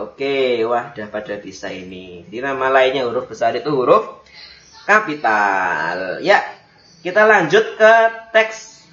Oke, 0.08 0.63
wah 0.63 0.96
udah 0.96 1.08
pada 1.12 1.36
bisa 1.36 1.67
ini. 1.67 2.24
Di 2.24 2.39
nama 2.39 2.72
lainnya 2.72 3.03
huruf 3.03 3.27
besar 3.27 3.60
itu 3.60 3.67
huruf 3.67 4.24
kapital. 4.88 6.24
Ya, 6.24 6.48
kita 7.03 7.27
lanjut 7.27 7.75
ke 7.75 7.94
teks 8.32 8.88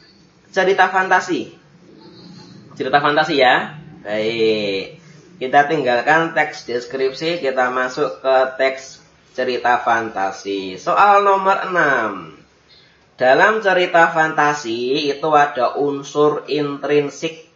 cerita 0.51 0.91
fantasi. 0.91 1.55
Cerita 2.75 2.99
fantasi 2.99 3.39
ya. 3.39 3.79
Baik. 4.03 5.04
Kita 5.35 5.67
tinggalkan 5.67 6.31
teks 6.33 6.67
deskripsi, 6.69 7.43
kita 7.43 7.71
masuk 7.75 8.23
ke 8.23 8.37
teks 8.59 9.03
cerita 9.35 9.83
fantasi. 9.83 10.79
Soal 10.79 11.27
nomor 11.27 11.71
6. 11.75 13.19
Dalam 13.19 13.63
cerita 13.63 14.11
fantasi 14.11 15.11
itu 15.11 15.29
ada 15.35 15.79
unsur 15.79 16.47
intrinsik 16.51 17.55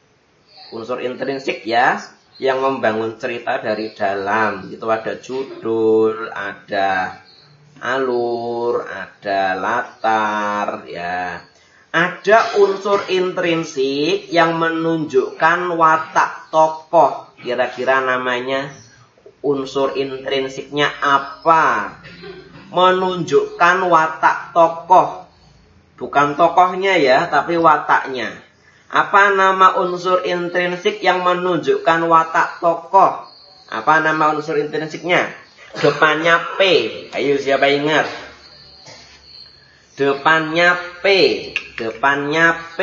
unsur 0.72 1.00
intrinsik 1.00 1.64
ya 1.64 1.96
yang 2.38 2.62
membangun 2.62 3.18
cerita 3.18 3.58
dari 3.58 3.90
dalam. 3.92 4.70
Itu 4.70 4.86
ada 4.86 5.18
judul, 5.18 6.30
ada 6.30 7.18
alur, 7.82 8.86
ada 8.86 9.58
latar 9.58 10.86
ya. 10.86 11.42
Ada 11.88 12.60
unsur 12.60 13.08
intrinsik 13.08 14.28
yang 14.28 14.60
menunjukkan 14.60 15.72
watak 15.74 16.52
tokoh. 16.52 17.27
Kira-kira 17.38 18.02
namanya 18.02 18.74
unsur 19.42 19.94
intrinsiknya 19.94 20.90
apa? 20.98 21.94
Menunjukkan 22.74 23.76
watak 23.86 24.52
tokoh. 24.52 25.30
Bukan 25.98 26.38
tokohnya 26.38 26.94
ya, 26.98 27.26
tapi 27.26 27.58
wataknya. 27.58 28.34
Apa 28.88 29.36
nama 29.36 29.76
unsur 29.82 30.24
intrinsik 30.24 31.04
yang 31.04 31.20
menunjukkan 31.20 32.00
watak 32.08 32.58
tokoh? 32.62 33.28
Apa 33.68 34.00
nama 34.00 34.32
unsur 34.32 34.56
intrinsiknya? 34.56 35.28
Depannya 35.76 36.56
P. 36.56 36.60
Ayo 37.12 37.36
siapa 37.36 37.68
ingat? 37.68 38.08
Depannya 40.00 40.78
P. 41.04 41.06
Depannya 41.76 42.56
P. 42.74 42.80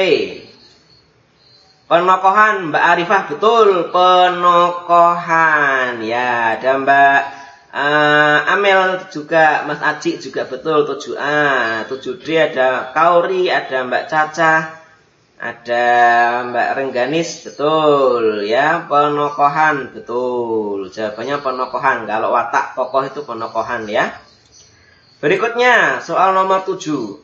Penokohan 1.86 2.74
Mbak 2.74 2.82
Arifah 2.82 3.30
betul 3.30 3.94
penokohan 3.94 5.22
ya 6.02 6.58
ada 6.58 6.82
Mbak 6.82 7.20
uh, 7.70 8.54
Amel 8.58 9.06
juga 9.14 9.70
Mas 9.70 9.86
Aji 9.86 10.18
juga 10.18 10.50
betul 10.50 10.90
7A 10.90 11.86
7D 11.86 12.26
ada 12.42 12.90
Kauri 12.90 13.54
ada 13.54 13.86
Mbak 13.86 14.04
Caca 14.10 14.82
Ada 15.36 15.86
Mbak 16.48 16.70
Rengganis, 16.80 17.44
betul 17.44 18.48
ya. 18.48 18.88
Penokohan, 18.88 19.92
betul. 19.92 20.88
Jawabannya 20.88 21.44
penokohan. 21.44 22.08
Kalau 22.08 22.32
watak 22.32 22.72
tokoh 22.72 23.04
itu 23.04 23.20
penokohan 23.28 23.84
ya. 23.92 24.16
Berikutnya, 25.20 26.00
soal 26.00 26.32
nomor 26.32 26.64
7. 26.64 27.20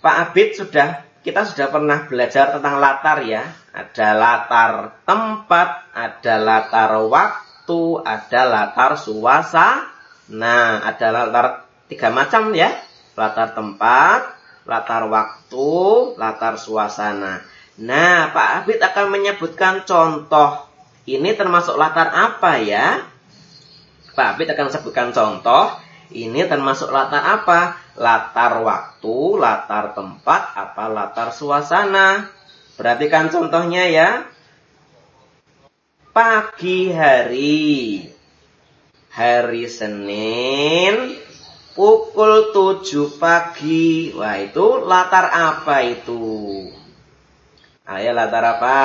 Pak 0.00 0.14
Abid 0.24 0.56
sudah, 0.56 1.04
kita 1.28 1.44
sudah 1.44 1.68
pernah 1.68 2.08
belajar 2.08 2.56
tentang 2.56 2.80
latar 2.80 3.20
ya. 3.20 3.44
Ada 3.76 4.16
latar 4.16 4.96
tempat, 5.04 5.92
ada 5.92 6.34
latar 6.40 6.96
waktu, 7.04 8.00
ada 8.00 8.40
latar 8.48 8.96
suasana. 8.96 9.92
Nah, 10.32 10.80
ada 10.88 11.12
latar 11.12 11.68
tiga 11.84 12.08
macam 12.08 12.56
ya. 12.56 12.72
Latar 13.12 13.52
tempat, 13.52 14.40
latar 14.64 15.04
waktu, 15.12 15.68
latar 16.16 16.56
suasana. 16.56 17.44
Nah, 17.76 18.32
Pak 18.32 18.64
Abid 18.64 18.80
akan 18.80 19.12
menyebutkan 19.12 19.84
contoh. 19.84 20.64
Ini 21.04 21.36
termasuk 21.36 21.76
latar 21.76 22.08
apa 22.08 22.56
ya? 22.56 23.04
Pak 24.16 24.26
Abid 24.32 24.48
akan 24.48 24.66
sebutkan 24.72 25.12
contoh. 25.12 25.76
Ini 26.08 26.48
termasuk 26.48 26.88
latar 26.88 27.20
apa? 27.20 27.76
Latar 27.98 28.64
waktu, 28.64 29.16
latar 29.36 29.92
tempat, 29.92 30.56
apa 30.56 30.84
latar 30.88 31.28
suasana. 31.36 32.32
Perhatikan 32.80 33.28
contohnya 33.28 33.84
ya. 33.88 34.24
Pagi 36.14 36.88
hari. 36.90 38.08
Hari 39.12 39.64
Senin 39.66 41.18
pukul 41.78 42.50
7 42.50 43.14
pagi. 43.22 44.10
Wah, 44.18 44.42
itu 44.42 44.82
latar 44.82 45.30
apa 45.30 45.86
itu? 45.86 46.26
Ayo 47.86 48.10
latar 48.12 48.44
apa? 48.58 48.80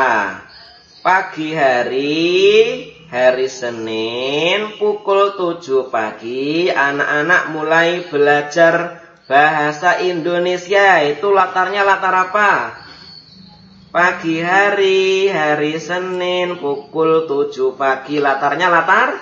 Pagi 1.04 1.52
hari, 1.52 2.93
hari 3.14 3.46
Senin, 3.46 4.82
pukul 4.82 5.38
7 5.38 5.94
pagi, 5.94 6.74
anak-anak 6.74 7.54
mulai 7.54 8.02
belajar 8.10 9.06
bahasa 9.30 10.02
Indonesia. 10.02 10.98
Itu 11.06 11.30
latarnya 11.30 11.86
latar 11.86 12.10
apa? 12.10 12.74
Pagi 13.94 14.42
hari, 14.42 15.30
hari 15.30 15.78
Senin, 15.78 16.58
pukul 16.58 17.30
7 17.30 17.78
pagi. 17.78 18.18
Latarnya 18.18 18.74
latar 18.74 19.14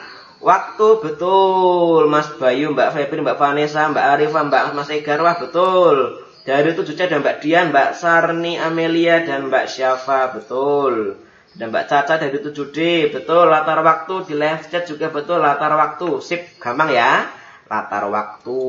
Waktu 0.41 1.05
betul, 1.05 2.09
Mas 2.09 2.33
Bayu, 2.41 2.73
Mbak 2.73 2.97
Febri, 2.97 3.21
Mbak 3.21 3.37
Vanessa, 3.37 3.85
Mbak 3.93 4.05
Arifah, 4.17 4.43
Mbak 4.49 4.63
Mas 4.73 4.89
Egar, 4.89 5.21
wah 5.21 5.37
betul. 5.37 6.17
Dari 6.41 6.73
tujuh 6.73 6.97
ada 6.97 7.21
Mbak 7.21 7.45
Dian, 7.45 7.69
Mbak 7.69 7.93
Sarni, 7.93 8.57
Amelia, 8.57 9.21
dan 9.21 9.53
Mbak 9.53 9.69
Syafa, 9.69 10.33
betul. 10.33 11.13
Dan 11.51 11.67
Mbak 11.75 11.85
Caca 11.91 12.15
dari 12.15 12.39
7D, 12.39 13.11
betul. 13.11 13.51
Latar 13.51 13.83
waktu 13.83 14.31
di 14.31 14.33
live 14.39 14.63
chat 14.71 14.87
juga 14.87 15.11
betul. 15.11 15.43
Latar 15.43 15.75
waktu, 15.75 16.23
sip, 16.23 16.55
gampang 16.63 16.95
ya. 16.95 17.27
Latar 17.67 18.07
waktu. 18.07 18.61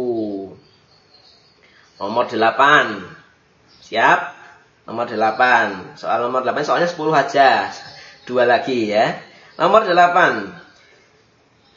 Nomor 2.02 2.26
8. 2.26 3.86
Siap? 3.86 4.20
Nomor 4.90 5.06
8. 5.06 5.94
Soal 5.94 6.26
nomor 6.26 6.42
8, 6.42 6.66
soalnya 6.66 6.90
10 6.90 7.14
aja. 7.14 7.70
Dua 8.26 8.42
lagi 8.42 8.90
ya. 8.90 9.14
Nomor 9.54 9.86
8. 9.86 10.62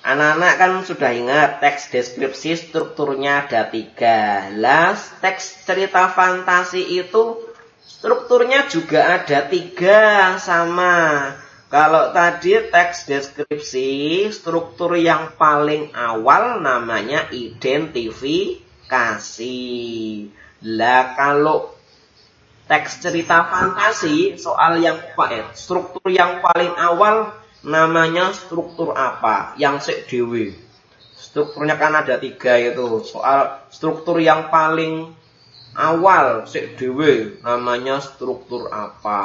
Anak-anak 0.05 0.53
kan 0.62 0.71
sudah 0.85 1.17
ingat 1.17 1.65
teks 1.65 1.89
deskripsi 1.89 2.69
strukturnya 2.69 3.50
ada 3.50 3.65
tiga. 3.74 4.53
Las 4.53 5.17
teks 5.17 5.65
cerita 5.65 6.13
fantasi 6.13 7.01
itu 7.01 7.41
strukturnya 7.85 8.67
juga 8.67 9.21
ada 9.21 9.49
tiga 9.49 10.37
sama. 10.41 11.35
Kalau 11.65 12.13
tadi 12.13 12.53
teks 12.69 13.09
deskripsi 13.09 14.29
struktur 14.29 14.93
yang 14.97 15.31
paling 15.33 15.89
awal 15.97 16.61
namanya 16.61 17.25
identifikasi. 17.33 19.57
Lah 20.65 21.13
kalau 21.17 21.75
teks 22.65 22.98
cerita 23.01 23.45
fantasi 23.45 24.37
soal 24.41 24.81
yang 24.81 24.98
eh, 25.29 25.45
struktur 25.53 26.09
yang 26.09 26.41
paling 26.41 26.74
awal 26.77 27.33
namanya 27.65 28.33
struktur 28.33 28.93
apa 28.93 29.57
yang 29.57 29.81
sek 29.81 30.05
dewi 30.05 30.53
strukturnya 31.17 31.77
kan 31.77 31.93
ada 31.98 32.21
tiga 32.21 32.57
itu 32.57 33.01
soal 33.05 33.65
struktur 33.74 34.21
yang 34.21 34.53
paling 34.53 35.13
awal 35.75 36.48
sek 36.48 36.79
dewi 36.79 37.38
namanya 37.44 38.00
struktur 38.00 38.72
apa? 38.72 39.22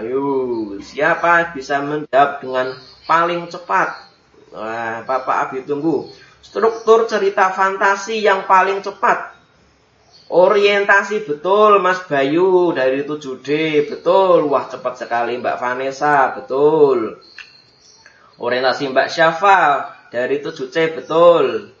Ayo 0.00 0.80
siapa 0.80 1.52
bisa 1.52 1.84
menjawab 1.84 2.40
dengan 2.40 2.66
paling 3.04 3.46
cepat? 3.52 4.08
Wah, 4.50 5.04
Bapak 5.06 5.52
Abi 5.52 5.62
tunggu. 5.62 6.10
Struktur 6.40 7.06
cerita 7.06 7.52
fantasi 7.54 8.18
yang 8.24 8.48
paling 8.48 8.82
cepat. 8.82 9.38
Orientasi 10.30 11.26
betul 11.26 11.82
Mas 11.82 12.06
Bayu 12.06 12.70
dari 12.70 13.02
7D 13.02 13.82
betul 13.90 14.46
wah 14.46 14.66
cepat 14.70 14.94
sekali 15.06 15.38
Mbak 15.38 15.58
Vanessa 15.58 16.34
betul. 16.34 17.18
Orientasi 18.40 18.94
Mbak 18.94 19.08
Syafa 19.10 19.60
dari 20.08 20.40
7C 20.40 20.96
betul. 20.96 21.74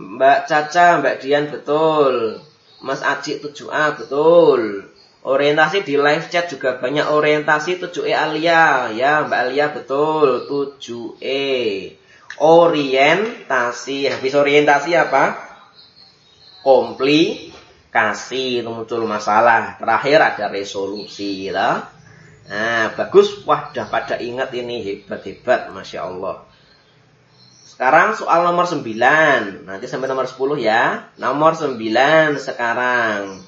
Mbak 0.00 0.38
Caca, 0.48 1.02
Mbak 1.02 1.16
Dian 1.20 1.44
betul. 1.52 2.40
Mas 2.80 3.04
Aji 3.04 3.40
7A 3.40 3.96
betul. 3.96 4.88
Orientasi 5.20 5.84
di 5.84 6.00
live 6.00 6.32
chat 6.32 6.48
juga 6.48 6.80
banyak 6.80 7.12
orientasi 7.12 7.76
7E 7.76 8.12
Alia. 8.16 8.88
Ya, 8.96 9.20
Mbak 9.28 9.40
Alia 9.40 9.66
betul. 9.68 10.48
7E. 10.48 11.44
Orientasi. 12.40 14.08
Habis 14.08 14.32
orientasi 14.32 14.96
apa? 14.96 15.36
Komplikasi. 16.64 18.64
Itu 18.64 18.72
muncul 18.72 19.04
masalah. 19.04 19.76
Terakhir 19.76 20.18
ada 20.24 20.48
resolusi. 20.48 21.52
Ya. 21.52 21.92
Nah, 22.48 22.96
bagus. 22.96 23.44
Wah, 23.44 23.68
dah 23.76 23.86
pada 23.86 24.16
ingat 24.16 24.56
ini 24.56 24.80
hebat-hebat, 24.80 25.68
Masya 25.70 26.08
Allah. 26.08 26.49
Sekarang 27.80 28.12
soal 28.12 28.44
nomor 28.44 28.68
9. 28.68 29.64
Nanti 29.64 29.88
sampai 29.88 30.04
nomor 30.04 30.28
10 30.28 30.60
ya. 30.60 31.08
Nomor 31.16 31.56
9 31.56 31.80
sekarang. 32.36 33.40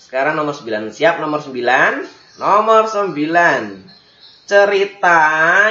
Sekarang 0.00 0.32
nomor 0.32 0.56
9. 0.56 0.96
Siap 0.96 1.20
nomor 1.20 1.44
9? 1.44 1.60
Nomor 2.40 2.88
9. 2.88 3.84
Cerita 4.48 5.20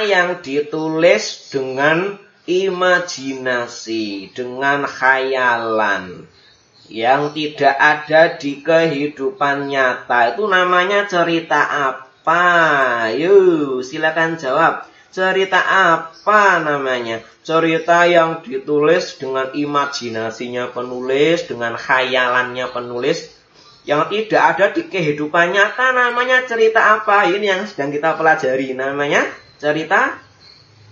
yang 0.06 0.38
ditulis 0.38 1.50
dengan 1.50 2.14
imajinasi, 2.46 4.30
dengan 4.30 4.86
khayalan 4.86 6.30
yang 6.86 7.34
tidak 7.34 7.74
ada 7.74 8.38
di 8.38 8.62
kehidupan 8.62 9.66
nyata 9.66 10.38
itu 10.38 10.46
namanya 10.46 11.10
cerita 11.10 11.90
apa? 11.90 13.10
Yuk, 13.18 13.82
silakan 13.82 14.38
jawab. 14.38 14.94
Cerita 15.16 15.64
apa 15.64 16.60
namanya? 16.60 17.24
Cerita 17.40 18.04
yang 18.04 18.44
ditulis 18.44 19.16
dengan 19.16 19.48
imajinasinya 19.56 20.76
penulis, 20.76 21.48
dengan 21.48 21.72
khayalannya 21.80 22.68
penulis 22.68 23.32
yang 23.88 24.12
tidak 24.12 24.42
ada 24.44 24.66
di 24.76 24.84
kehidupan 24.92 25.56
nyata 25.56 25.96
namanya 25.96 26.44
cerita 26.44 27.00
apa? 27.00 27.32
Ini 27.32 27.46
yang 27.48 27.62
sedang 27.64 27.96
kita 27.96 28.12
pelajari 28.12 28.76
namanya 28.76 29.24
cerita 29.56 30.20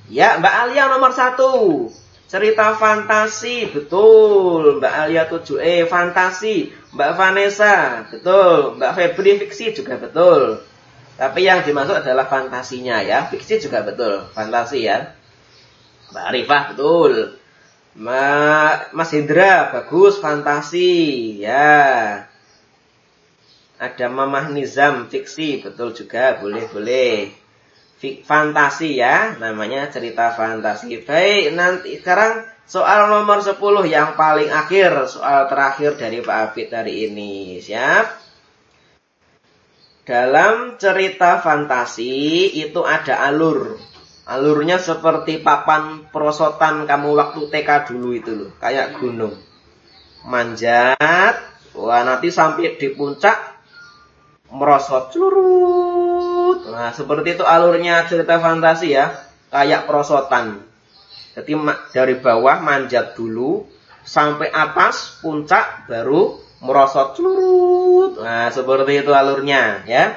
Ya, 0.08 0.36
Mbak 0.36 0.54
Alia 0.68 0.84
nomor 0.92 1.16
satu. 1.16 1.52
Cerita 2.28 2.76
fantasi, 2.76 3.72
betul. 3.72 4.80
Mbak 4.80 4.94
Alia 5.04 5.24
7E, 5.28 5.88
fantasi. 5.88 6.72
Mbak 6.92 7.10
Vanessa, 7.16 8.04
betul. 8.12 8.76
Mbak 8.76 8.92
Febri, 8.96 9.40
fiksi 9.40 9.72
juga 9.72 9.96
betul. 9.96 10.60
Tapi 11.14 11.46
yang 11.46 11.62
dimaksud 11.62 12.02
adalah 12.02 12.26
fantasinya 12.26 12.98
ya. 13.04 13.30
Fiksi 13.30 13.62
juga 13.62 13.86
betul. 13.86 14.26
Fantasi 14.34 14.82
ya. 14.82 15.14
Mbak 16.10 16.24
Arifah, 16.30 16.62
betul. 16.74 17.12
Mas 18.94 19.10
Hendra, 19.14 19.70
bagus. 19.70 20.18
Fantasi. 20.18 20.92
Ya. 21.38 22.26
Ada 23.78 24.06
Mamah 24.10 24.50
Nizam, 24.50 25.06
fiksi. 25.06 25.62
Betul 25.62 25.94
juga. 25.94 26.38
Boleh, 26.42 26.66
boleh 26.70 27.44
fantasi 28.04 29.00
ya, 29.00 29.38
namanya 29.40 29.88
cerita 29.88 30.28
fantasi. 30.36 31.00
Baik, 31.08 31.56
nanti 31.56 31.96
sekarang 31.96 32.44
soal 32.68 33.08
nomor 33.08 33.40
10 33.40 33.56
yang 33.88 34.12
paling 34.12 34.52
akhir, 34.52 35.08
soal 35.08 35.48
terakhir 35.48 35.96
dari 35.96 36.20
Pak 36.20 36.36
Abid 36.52 36.68
hari 36.68 37.08
ini. 37.08 37.64
Siap? 37.64 38.23
Dalam 40.04 40.76
cerita 40.76 41.40
fantasi 41.40 42.52
itu 42.60 42.84
ada 42.84 43.24
alur. 43.24 43.80
Alurnya 44.28 44.76
seperti 44.76 45.40
papan 45.40 46.12
perosotan 46.12 46.84
kamu 46.84 47.16
waktu 47.16 47.48
TK 47.48 47.88
dulu 47.88 48.08
itu 48.12 48.32
loh, 48.36 48.50
kayak 48.60 49.00
gunung. 49.00 49.32
Manjat, 50.28 51.40
wah 51.72 52.02
nanti 52.04 52.28
sampai 52.28 52.76
di 52.76 52.92
puncak 52.92 53.36
merosot 54.52 55.08
curut. 55.08 56.68
Nah, 56.68 56.92
seperti 56.92 57.40
itu 57.40 57.44
alurnya 57.44 58.04
cerita 58.04 58.36
fantasi 58.36 58.92
ya, 58.92 59.08
kayak 59.48 59.88
perosotan. 59.88 60.68
Jadi 61.32 61.52
dari 61.96 62.20
bawah 62.20 62.60
manjat 62.60 63.16
dulu 63.16 63.64
sampai 64.04 64.52
atas 64.52 65.16
puncak 65.24 65.88
baru 65.88 66.43
merosot 66.64 67.12
curut. 67.14 68.16
Nah, 68.18 68.48
seperti 68.48 69.04
itu 69.04 69.12
alurnya 69.12 69.84
ya. 69.84 70.16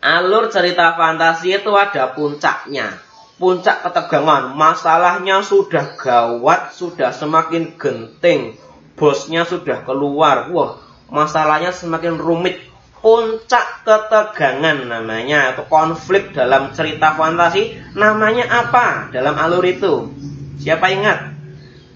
Alur 0.00 0.48
cerita 0.48 0.96
fantasi 0.96 1.60
itu 1.60 1.70
ada 1.76 2.16
puncaknya. 2.16 2.96
Puncak 3.38 3.86
ketegangan, 3.86 4.50
masalahnya 4.50 5.46
sudah 5.46 5.94
gawat, 5.94 6.74
sudah 6.74 7.14
semakin 7.14 7.78
genting. 7.78 8.58
Bosnya 8.98 9.46
sudah 9.46 9.86
keluar. 9.86 10.50
Wah, 10.50 10.82
masalahnya 11.06 11.70
semakin 11.70 12.18
rumit. 12.18 12.66
Puncak 12.98 13.86
ketegangan 13.86 14.90
namanya 14.90 15.54
atau 15.54 15.70
konflik 15.70 16.34
dalam 16.34 16.74
cerita 16.74 17.14
fantasi 17.14 17.78
namanya 17.94 18.50
apa 18.50 19.14
dalam 19.14 19.38
alur 19.38 19.62
itu? 19.62 20.10
Siapa 20.58 20.90
ingat? 20.90 21.30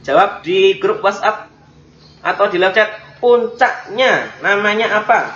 Jawab 0.06 0.46
di 0.46 0.78
grup 0.78 1.02
WhatsApp 1.02 1.50
atau 2.22 2.46
di 2.46 2.62
live 2.62 2.70
chat. 2.70 3.01
Puncaknya 3.22 4.42
namanya 4.42 4.98
apa? 4.98 5.30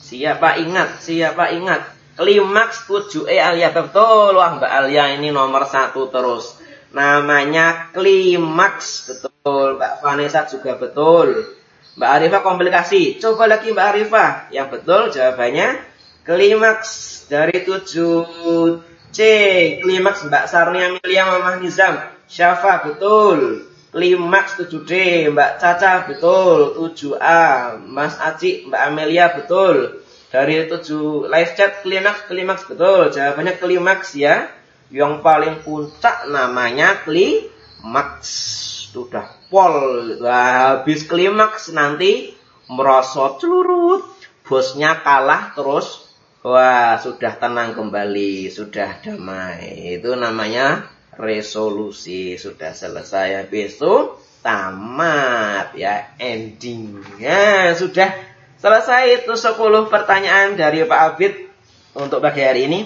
Siapa 0.00 0.56
ingat? 0.64 0.96
Siapa 1.04 1.52
ingat? 1.52 1.92
Klimaks 2.16 2.88
7E 2.88 3.36
Alia 3.36 3.68
betul. 3.68 4.32
Wah 4.32 4.56
Mbak 4.56 4.72
Alia 4.72 5.12
ini 5.12 5.28
nomor 5.28 5.68
satu 5.68 6.08
terus. 6.08 6.56
Namanya 6.96 7.92
klimaks 7.92 9.12
betul. 9.12 9.76
Mbak 9.76 9.92
Vanessa 10.00 10.48
juga 10.48 10.80
betul. 10.80 11.52
Mbak 12.00 12.10
Arifah 12.16 12.40
komplikasi. 12.40 13.20
Coba 13.20 13.44
lagi 13.44 13.68
Mbak 13.68 13.88
Arifah. 13.92 14.30
Yang 14.48 14.68
betul 14.80 15.12
jawabannya 15.12 15.68
klimaks 16.24 16.90
dari 17.28 17.60
7C. 17.60 19.18
Klimaks 19.84 20.24
Mbak 20.24 20.44
Sarni 20.48 20.80
Amelia 20.80 21.28
Mamah 21.28 21.60
Nizam. 21.60 22.00
Syafa 22.24 22.88
betul. 22.88 23.68
Klimaks 23.94 24.58
7D, 24.58 24.92
Mbak 25.30 25.62
Caca 25.62 26.10
betul, 26.10 26.74
7A, 26.74 27.78
Mas 27.78 28.18
Aci, 28.18 28.66
Mbak 28.66 28.82
Amelia 28.90 29.30
betul. 29.38 30.02
Dari 30.34 30.66
7 30.66 31.30
live 31.30 31.52
chat 31.54 31.86
klimaks, 31.86 32.26
klimaks 32.26 32.66
betul. 32.66 33.14
Jawabannya 33.14 33.54
klimaks 33.54 34.18
ya. 34.18 34.50
Yang 34.90 35.22
paling 35.22 35.62
puncak 35.62 36.26
namanya 36.26 37.06
klimaks. 37.06 38.34
Sudah 38.90 39.30
pol. 39.46 40.18
Nah, 40.18 40.82
habis 40.82 41.06
klimaks 41.06 41.70
nanti 41.70 42.34
merosot 42.66 43.38
celurut. 43.38 44.02
Bosnya 44.42 45.06
kalah 45.06 45.54
terus. 45.54 46.02
Wah, 46.42 46.98
sudah 46.98 47.38
tenang 47.38 47.78
kembali, 47.78 48.50
sudah 48.50 49.06
damai. 49.06 50.02
Itu 50.02 50.18
namanya 50.18 50.90
resolusi 51.16 52.36
sudah 52.36 52.74
selesai 52.74 53.48
itu 53.50 53.94
tamat 54.44 55.72
ya. 55.72 56.12
Endingnya 56.20 57.72
sudah 57.72 58.12
selesai. 58.60 59.24
Itu 59.24 59.32
10 59.32 59.88
pertanyaan 59.88 60.60
dari 60.60 60.84
Pak 60.84 61.00
Abid 61.00 61.32
untuk 61.96 62.20
pagi 62.20 62.44
hari 62.44 62.68
ini. 62.68 62.80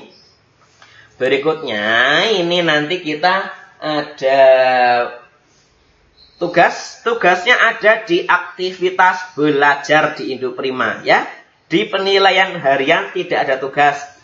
Berikutnya 1.18 2.22
ini 2.30 2.62
nanti 2.62 3.02
kita 3.02 3.50
ada 3.82 4.40
tugas. 6.38 7.02
Tugasnya 7.02 7.58
ada 7.58 8.06
di 8.06 8.22
aktivitas 8.22 9.34
belajar 9.34 10.14
di 10.14 10.38
Indo 10.38 10.54
Prima 10.54 11.02
ya. 11.02 11.26
Di 11.68 11.84
penilaian 11.90 12.56
harian 12.56 13.12
tidak 13.12 13.44
ada 13.44 13.54
tugas 13.60 14.17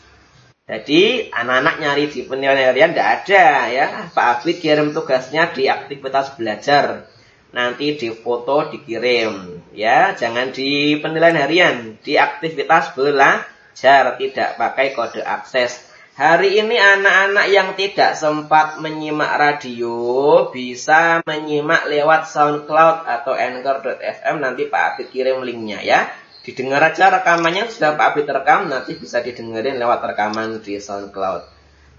jadi 0.65 1.29
anak-anak 1.29 1.77
nyari 1.77 2.05
di 2.09 2.25
penilaian 2.25 2.73
harian 2.73 2.97
tidak 2.97 3.11
ada 3.21 3.45
ya. 3.69 3.87
Pak 4.09 4.27
Afid 4.41 4.65
kirim 4.65 4.97
tugasnya 4.97 5.53
di 5.53 5.69
aktivitas 5.69 6.41
belajar. 6.41 7.05
Nanti 7.53 8.01
di 8.01 8.09
foto 8.17 8.73
dikirim 8.73 9.61
ya. 9.77 10.17
Jangan 10.17 10.57
di 10.57 10.97
penilaian 11.05 11.37
harian, 11.37 12.01
di 12.01 12.17
aktivitas 12.17 12.97
belajar 12.97 14.17
tidak 14.17 14.57
pakai 14.57 14.97
kode 14.97 15.21
akses. 15.21 15.85
Hari 16.17 16.57
ini 16.57 16.81
anak-anak 16.81 17.47
yang 17.53 17.69
tidak 17.77 18.17
sempat 18.17 18.81
menyimak 18.81 19.37
radio 19.37 20.49
bisa 20.49 21.21
menyimak 21.29 21.91
lewat 21.93 22.25
SoundCloud 22.25 23.05
atau 23.05 23.37
Anchor.fm 23.37 24.41
nanti 24.41 24.71
Pak 24.73 24.97
Afid 24.97 25.13
kirim 25.13 25.45
linknya 25.45 25.85
ya. 25.85 26.09
Didengar 26.45 26.85
aja 26.85 27.09
rekamannya 27.09 27.73
sudah 27.73 27.97
Pak 27.97 28.13
Abid 28.13 28.29
rekam, 28.29 28.69
nanti 28.69 28.93
bisa 29.01 29.25
didengerin 29.25 29.81
lewat 29.81 30.05
rekaman 30.05 30.61
di 30.61 30.77
SoundCloud. 30.77 31.49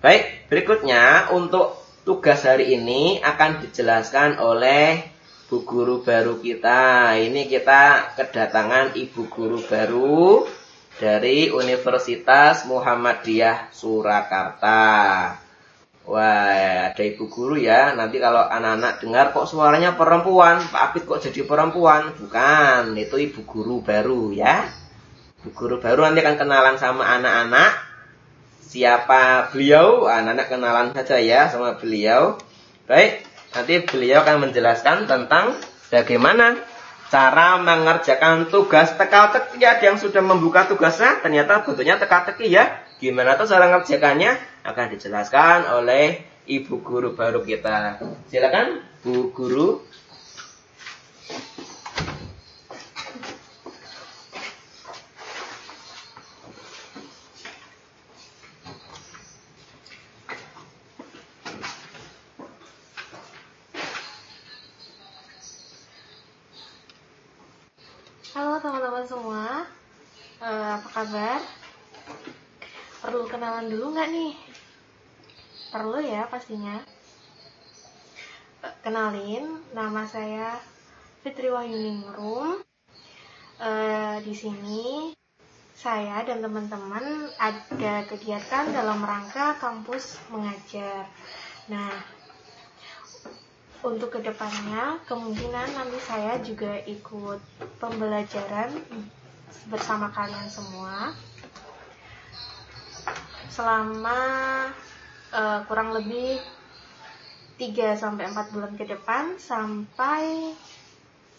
Baik, 0.06 0.46
berikutnya 0.54 1.34
untuk 1.34 1.82
tugas 2.06 2.46
hari 2.46 2.78
ini 2.78 3.18
akan 3.26 3.66
dijelaskan 3.66 4.38
oleh 4.38 5.02
Bu 5.50 5.66
Guru 5.66 6.06
baru 6.06 6.38
kita. 6.38 7.18
Ini 7.18 7.50
kita 7.50 8.14
kedatangan 8.14 8.94
Ibu 8.94 9.34
Guru 9.34 9.66
baru 9.66 10.46
dari 11.02 11.50
Universitas 11.50 12.70
Muhammadiyah 12.70 13.74
Surakarta. 13.74 15.45
Wah, 16.06 16.94
ada 16.94 17.02
ibu 17.02 17.26
guru 17.26 17.58
ya. 17.58 17.98
Nanti 17.98 18.22
kalau 18.22 18.46
anak-anak 18.46 19.02
dengar 19.02 19.26
kok 19.34 19.50
suaranya 19.50 19.98
perempuan, 19.98 20.62
Pak 20.62 20.94
Abid 20.94 21.04
kok 21.10 21.18
jadi 21.26 21.42
perempuan? 21.50 22.14
Bukan, 22.14 22.94
itu 22.94 23.16
ibu 23.18 23.42
guru 23.42 23.82
baru 23.82 24.30
ya. 24.30 24.70
Ibu 25.42 25.50
guru 25.58 25.82
baru 25.82 26.06
nanti 26.06 26.22
akan 26.22 26.38
kenalan 26.38 26.78
sama 26.78 27.10
anak-anak. 27.10 27.72
Siapa 28.62 29.50
beliau? 29.50 30.06
Anak-anak 30.06 30.46
kenalan 30.46 30.88
saja 30.94 31.18
ya 31.18 31.50
sama 31.50 31.74
beliau. 31.82 32.38
Baik, 32.86 33.26
nanti 33.58 33.74
beliau 33.90 34.22
akan 34.22 34.46
menjelaskan 34.46 35.10
tentang 35.10 35.58
bagaimana 35.90 36.54
cara 37.10 37.58
mengerjakan 37.58 38.54
tugas 38.54 38.94
teka-teki. 38.94 39.58
Ada 39.58 39.82
yang 39.90 39.98
sudah 39.98 40.22
membuka 40.22 40.70
tugasnya, 40.70 41.18
ternyata 41.26 41.66
bentuknya 41.66 41.98
teka-teki 41.98 42.54
ya. 42.54 42.85
Gimana 42.96 43.36
tuh 43.36 43.44
cara 43.44 43.68
ngerjakannya 43.68 44.40
akan 44.64 44.86
dijelaskan 44.96 45.68
oleh 45.68 46.24
ibu 46.48 46.80
guru 46.80 47.12
baru 47.12 47.44
kita. 47.44 48.00
Silakan 48.32 48.80
Bu 49.04 49.36
Guru. 49.36 49.84
Halo 68.36 68.60
teman-teman 68.64 69.04
semua, 69.04 69.68
uh, 70.40 70.80
apa 70.80 70.90
kabar? 70.96 71.40
Perlu 73.06 73.30
kenalan 73.30 73.70
dulu 73.70 73.94
nggak 73.94 74.10
nih? 74.10 74.34
Perlu 75.70 76.02
ya 76.02 76.26
pastinya. 76.46 76.78
Kenalin, 78.86 79.66
nama 79.74 80.06
saya 80.06 80.62
Fitri 81.26 81.50
Wahyuningrum. 81.50 82.62
E, 83.58 83.72
di 84.22 84.30
sini 84.38 85.10
saya 85.74 86.22
dan 86.22 86.46
teman-teman 86.46 87.34
ada 87.42 88.06
kegiatan 88.06 88.70
dalam 88.78 89.02
rangka 89.02 89.58
kampus 89.58 90.22
mengajar. 90.30 91.10
Nah, 91.66 91.98
untuk 93.82 94.14
ke 94.14 94.22
depannya 94.22 95.02
kemungkinan 95.10 95.74
nanti 95.74 95.98
saya 96.06 96.38
juga 96.46 96.78
ikut 96.86 97.42
pembelajaran 97.82 98.70
bersama 99.74 100.14
kalian 100.14 100.46
semua 100.46 101.10
selama 103.50 104.22
uh, 105.34 105.66
kurang 105.66 105.96
lebih 105.96 106.38
3 107.56 107.96
sampai 107.96 108.28
4 108.28 108.52
bulan 108.52 108.74
ke 108.76 108.84
depan 108.84 109.40
sampai 109.40 110.52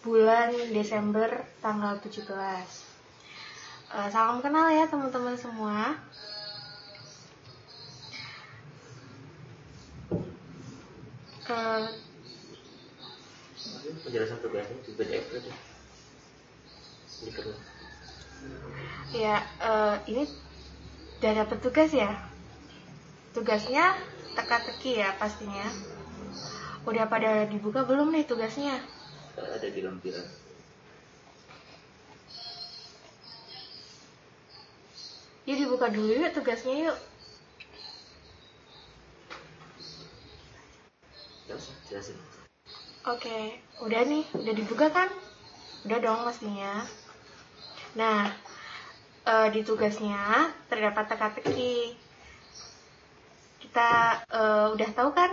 bulan 0.00 0.54
Desember 0.72 1.44
tanggal 1.60 2.00
17. 2.00 2.24
Uh, 2.24 2.40
eh, 3.92 4.08
salam 4.08 4.40
kenal 4.40 4.72
ya 4.72 4.88
teman-teman 4.88 5.36
semua. 5.36 6.00
Uh, 11.46 11.86
penjelasan 14.02 14.42
tugasnya 14.42 14.78
di 14.82 14.92
PDF 14.98 15.24
Ya, 19.14 19.46
uh, 19.62 19.94
ini 20.10 20.26
udah 21.22 21.32
dapet 21.44 21.58
tugas 21.62 21.90
ya 21.94 22.35
tugasnya 23.36 23.92
teka-teki 24.32 25.04
ya 25.04 25.12
pastinya 25.20 25.68
udah 26.88 27.04
pada 27.04 27.44
dibuka 27.44 27.84
belum 27.84 28.16
nih 28.16 28.24
tugasnya 28.24 28.80
ada 29.36 29.68
di 29.68 29.84
lampiran 29.84 30.24
Yuk 35.46 35.62
dibuka 35.62 35.86
dulu 35.86 36.10
yuk 36.10 36.34
tugasnya 36.34 36.90
yuk. 36.90 36.98
Oke, 43.06 43.62
udah 43.78 44.02
nih, 44.02 44.26
udah 44.34 44.54
dibuka 44.58 44.90
kan? 44.90 45.06
Udah 45.86 46.02
dong 46.02 46.26
pastinya. 46.26 46.82
Nah, 47.94 48.26
e, 49.22 49.34
di 49.54 49.62
tugasnya 49.62 50.50
terdapat 50.66 51.14
teka-teki. 51.14 52.05
Kita 53.76 54.24
e, 54.32 54.42
udah 54.72 54.90
tahu 54.96 55.12
kan 55.12 55.28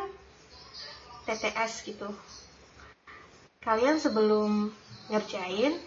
TTS 1.24 1.88
gitu. 1.88 2.12
Kalian 3.64 4.04
sebelum 4.04 4.68
ngerjain, 5.08 5.80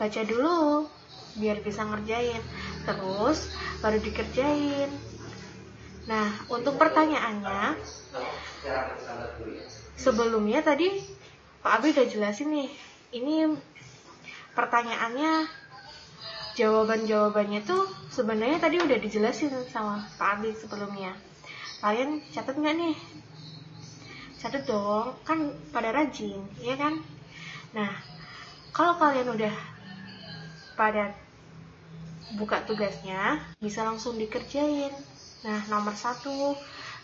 baca 0.00 0.20
dulu 0.24 0.88
biar 1.36 1.60
bisa 1.60 1.84
ngerjain. 1.84 2.40
Terus 2.88 3.52
baru 3.84 4.00
dikerjain. 4.00 4.88
Nah, 6.08 6.32
untuk 6.48 6.80
pertanyaannya, 6.80 7.76
sebelumnya 10.00 10.64
tadi 10.64 10.96
Pak 11.60 11.72
Abi 11.76 11.92
udah 11.92 12.08
jelasin 12.08 12.56
nih. 12.56 12.72
Ini 13.20 13.52
pertanyaannya 14.56 15.44
jawaban-jawabannya 16.56 17.60
tuh 17.68 17.84
sebenarnya 18.08 18.64
tadi 18.64 18.80
udah 18.80 18.96
dijelasin 18.96 19.52
sama 19.68 20.08
Pak 20.16 20.40
Abi 20.40 20.56
sebelumnya. 20.56 21.28
Kalian 21.80 22.20
catat 22.32 22.56
nggak 22.60 22.76
nih? 22.76 22.96
Catat 24.40 24.62
dong, 24.68 25.16
kan 25.24 25.52
pada 25.72 25.92
rajin, 25.92 26.40
ya 26.60 26.76
kan? 26.76 27.00
Nah, 27.72 27.92
kalau 28.72 28.96
kalian 29.00 29.32
udah 29.32 29.54
pada 30.76 31.12
buka 32.36 32.62
tugasnya, 32.68 33.40
bisa 33.60 33.84
langsung 33.84 34.16
dikerjain. 34.20 34.92
Nah, 35.44 35.60
nomor 35.72 35.96
satu, 35.96 36.56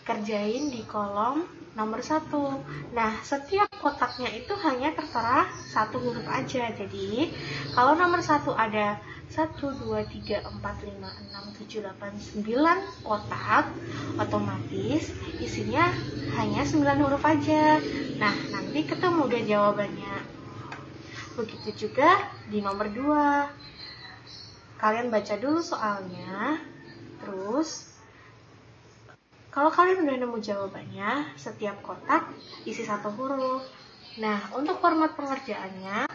kerjain 0.05 0.69
di 0.69 0.85
kolom 0.85 1.43
nomor 1.77 2.01
satu. 2.01 2.57
Nah, 2.93 3.21
setiap 3.21 3.66
kotaknya 3.81 4.29
itu 4.33 4.53
hanya 4.61 4.93
tertera 4.93 5.49
satu 5.69 5.97
huruf 6.01 6.25
aja. 6.29 6.69
Jadi, 6.73 7.33
kalau 7.73 7.93
nomor 7.93 8.21
satu 8.21 8.53
ada 8.53 8.97
1, 9.27 9.59
2, 9.59 10.07
3, 10.07 10.39
4, 10.39 10.55
5, 10.63 11.03
6, 11.03 11.59
7, 11.59 11.83
8, 11.83 12.47
9 12.47 13.03
kotak, 13.03 13.65
otomatis 14.15 15.11
isinya 15.43 15.91
hanya 16.39 16.63
9 16.63 17.03
huruf 17.03 17.23
aja. 17.27 17.77
Nah, 18.15 18.35
nanti 18.55 18.87
ketemu 18.87 19.21
deh 19.27 19.43
jawabannya. 19.51 20.15
Begitu 21.35 21.87
juga 21.87 22.31
di 22.47 22.63
nomor 22.63 22.87
2. 22.87 24.79
Kalian 24.79 25.11
baca 25.11 25.35
dulu 25.35 25.59
soalnya, 25.59 26.61
terus 27.19 27.96
kalau 29.57 29.73
kalian 29.73 30.05
udah 30.05 30.17
nemu 30.21 30.37
jawabannya, 30.37 31.33
setiap 31.33 31.81
kotak 31.81 32.29
isi 32.69 32.85
satu 32.85 33.09
huruf. 33.09 33.65
Nah, 34.21 34.53
untuk 34.53 34.77
format 34.77 35.17
pengerjaannya, 35.17 36.05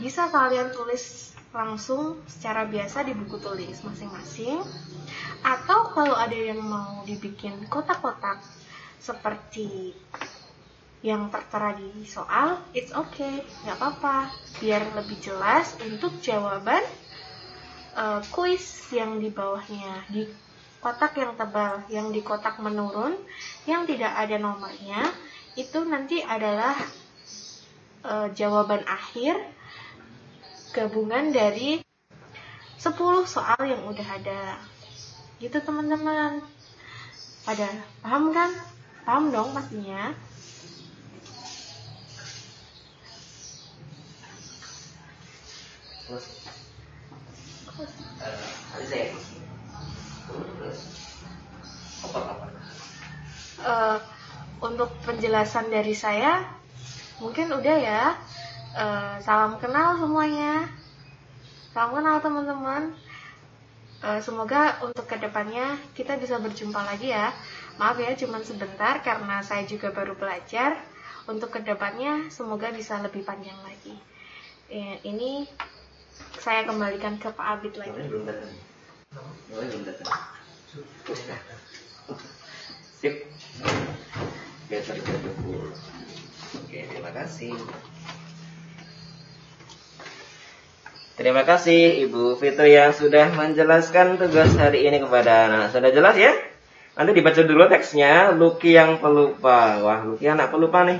bisa 0.00 0.32
kalian 0.32 0.72
tulis 0.72 1.36
langsung 1.52 2.16
secara 2.24 2.64
biasa 2.64 3.04
di 3.04 3.12
buku 3.12 3.36
tulis 3.44 3.84
masing-masing. 3.84 4.64
Atau 5.44 5.92
kalau 5.92 6.16
ada 6.16 6.32
yang 6.32 6.64
mau 6.64 7.04
dibikin 7.04 7.60
kotak-kotak 7.68 8.40
seperti 8.96 9.92
yang 11.04 11.28
tertera 11.28 11.76
di 11.76 12.08
soal, 12.08 12.56
it's 12.72 12.96
okay, 12.96 13.44
nggak 13.68 13.76
apa-apa. 13.76 14.32
Biar 14.64 14.80
lebih 14.96 15.20
jelas 15.20 15.76
untuk 15.84 16.16
jawaban 16.24 16.80
uh, 18.00 18.24
kuis 18.32 18.88
yang 18.96 19.20
di 19.20 19.28
bawahnya. 19.28 20.08
Di 20.08 20.24
kotak 20.82 21.14
yang 21.14 21.38
tebal, 21.38 21.86
yang 21.86 22.10
di 22.10 22.20
kotak 22.26 22.58
menurun, 22.58 23.14
yang 23.70 23.86
tidak 23.86 24.18
ada 24.18 24.34
nomornya, 24.34 25.06
itu 25.54 25.78
nanti 25.86 26.18
adalah 26.26 26.74
e, 28.02 28.34
jawaban 28.34 28.82
akhir 28.82 29.38
gabungan 30.74 31.30
dari 31.30 31.78
10 32.82 32.98
soal 33.30 33.62
yang 33.62 33.86
udah 33.86 34.08
ada. 34.18 34.58
Gitu 35.38 35.54
teman-teman. 35.62 36.42
Pada 37.46 37.66
paham 38.02 38.34
kan? 38.34 38.50
Paham 39.06 39.30
dong 39.30 39.54
pastinya. 39.54 40.10
Terus, 46.10 46.26
uh, 47.78 49.31
Uh, 53.62 53.98
untuk 54.58 54.90
penjelasan 55.06 55.70
dari 55.70 55.94
saya, 55.94 56.42
mungkin 57.22 57.50
udah 57.54 57.76
ya. 57.78 58.02
Uh, 58.72 59.16
salam 59.22 59.60
kenal 59.62 59.98
semuanya. 60.00 60.66
Salam 61.70 61.94
kenal 61.94 62.18
teman-teman. 62.18 62.94
Uh, 64.02 64.18
semoga 64.18 64.82
untuk 64.82 65.06
ke 65.06 65.14
depannya 65.22 65.78
kita 65.94 66.18
bisa 66.18 66.42
berjumpa 66.42 66.82
lagi 66.82 67.14
ya. 67.14 67.30
Maaf 67.78 67.96
ya, 68.02 68.12
cuma 68.18 68.42
sebentar 68.42 68.98
karena 69.00 69.40
saya 69.46 69.62
juga 69.64 69.94
baru 69.94 70.18
belajar. 70.18 70.74
Untuk 71.22 71.54
ke 71.54 71.62
depannya 71.62 72.26
semoga 72.34 72.74
bisa 72.74 72.98
lebih 72.98 73.22
panjang 73.22 73.54
lagi. 73.62 73.94
Ini 75.06 75.46
saya 76.40 76.66
kembalikan 76.66 77.14
ke 77.20 77.30
Pak 77.30 77.46
Abid 77.46 77.78
lagi. 77.78 77.94
Belum 78.10 78.26
datang. 78.26 78.50
Belum 79.54 79.82
datang. 79.86 80.10
Sip. 83.02 83.14
Better 84.70 84.96
Oke, 86.62 86.78
terima 86.88 87.10
kasih. 87.12 87.52
Terima 91.12 91.42
kasih 91.44 92.08
Ibu 92.08 92.40
Fitri 92.40 92.72
yang 92.72 92.96
sudah 92.96 93.30
menjelaskan 93.36 94.16
tugas 94.16 94.56
hari 94.56 94.88
ini 94.88 94.98
kepada 95.04 95.46
anak. 95.46 95.76
Sudah 95.76 95.92
jelas 95.92 96.16
ya? 96.16 96.32
Nanti 96.96 97.10
dibaca 97.12 97.42
dulu 97.44 97.68
teksnya. 97.68 98.32
Luki 98.32 98.72
yang 98.74 98.96
pelupa. 98.98 99.78
Wah, 99.84 100.00
Luki 100.08 100.26
anak 100.26 100.48
pelupa 100.48 100.88
nih. 100.88 100.98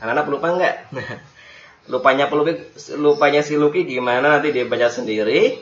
Anak-anak 0.00 0.24
pelupa 0.30 0.46
enggak? 0.56 0.76
lupanya 1.92 2.30
pelupa, 2.30 2.54
lupanya 2.96 3.42
si 3.42 3.58
Luki 3.58 3.82
gimana 3.82 4.38
nanti 4.38 4.54
dia 4.54 4.64
baca 4.64 4.86
sendiri. 4.86 5.58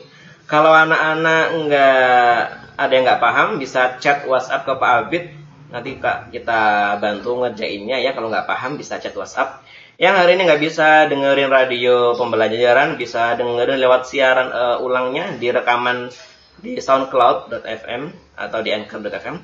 Kalau 0.49 0.73
anak-anak 0.73 1.45
enggak 1.53 2.41
ada 2.73 2.89
yang 2.89 3.05
nggak 3.05 3.21
paham 3.21 3.47
bisa 3.61 4.01
chat 4.01 4.25
WhatsApp 4.25 4.65
ke 4.65 4.73
Pak 4.73 4.91
Abid. 5.05 5.23
Nanti 5.69 6.01
Kak 6.01 6.33
kita 6.33 6.97
bantu 6.97 7.45
ngerjainnya 7.45 8.01
ya. 8.01 8.17
Kalau 8.17 8.33
nggak 8.33 8.49
paham 8.49 8.73
bisa 8.81 8.97
chat 8.97 9.13
WhatsApp. 9.13 9.61
Yang 10.01 10.15
hari 10.15 10.31
ini 10.39 10.41
nggak 10.49 10.63
bisa 10.63 11.05
dengerin 11.11 11.51
radio 11.51 12.15
pembelajaran, 12.17 12.97
bisa 12.97 13.35
dengerin 13.37 13.77
lewat 13.77 14.07
siaran 14.07 14.49
uh, 14.49 14.77
ulangnya 14.81 15.35
di 15.37 15.53
rekaman 15.53 16.09
di 16.57 16.79
soundcloud.fm 16.79 18.33
atau 18.39 18.59
di 18.63 18.71
anchor.fm. 18.73 19.35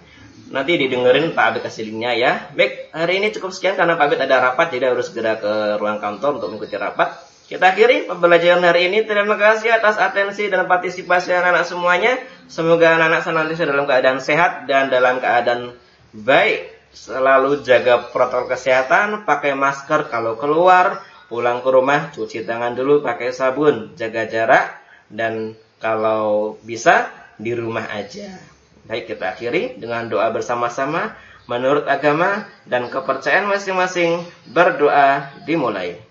Nanti 0.46 0.72
didengerin 0.80 1.36
Pak 1.36 1.46
Abid 1.54 1.62
kasih 1.68 1.92
linknya 1.92 2.16
ya. 2.16 2.32
Baik, 2.56 2.90
hari 2.96 3.20
ini 3.20 3.30
cukup 3.36 3.52
sekian 3.52 3.76
karena 3.76 4.00
Pak 4.00 4.08
Abid 4.10 4.20
ada 4.26 4.42
rapat, 4.42 4.72
jadi 4.72 4.96
harus 4.96 5.12
segera 5.12 5.38
ke 5.38 5.76
ruang 5.76 6.00
kantor 6.02 6.40
untuk 6.42 6.56
mengikuti 6.56 6.80
rapat. 6.80 7.14
Kita 7.46 7.78
akhiri 7.78 8.10
pembelajaran 8.10 8.66
hari 8.66 8.90
ini. 8.90 9.06
Terima 9.06 9.38
kasih 9.38 9.70
atas 9.78 10.02
atensi 10.02 10.50
dan 10.50 10.66
partisipasi 10.66 11.30
anak-anak 11.30 11.66
semuanya. 11.70 12.18
Semoga 12.50 12.98
anak-anak 12.98 13.22
senantiasa 13.22 13.70
dalam 13.70 13.86
keadaan 13.86 14.18
sehat 14.18 14.66
dan 14.66 14.90
dalam 14.90 15.22
keadaan 15.22 15.78
baik. 16.10 16.74
Selalu 16.90 17.62
jaga 17.62 18.10
protokol 18.10 18.56
kesehatan, 18.56 19.30
pakai 19.30 19.54
masker 19.54 20.10
kalau 20.10 20.42
keluar, 20.42 21.06
pulang 21.30 21.62
ke 21.62 21.70
rumah 21.70 22.10
cuci 22.16 22.48
tangan 22.48 22.74
dulu 22.74 23.04
pakai 23.04 23.36
sabun, 23.36 23.94
jaga 23.94 24.26
jarak 24.26 24.80
dan 25.12 25.54
kalau 25.78 26.56
bisa 26.66 27.14
di 27.38 27.52
rumah 27.54 27.86
aja. 27.94 28.42
Baik, 28.90 29.12
kita 29.12 29.38
akhiri 29.38 29.78
dengan 29.78 30.10
doa 30.10 30.34
bersama-sama 30.34 31.14
menurut 31.46 31.86
agama 31.86 32.50
dan 32.66 32.90
kepercayaan 32.90 33.50
masing-masing. 33.50 34.26
Berdoa 34.50 35.30
dimulai. 35.46 36.05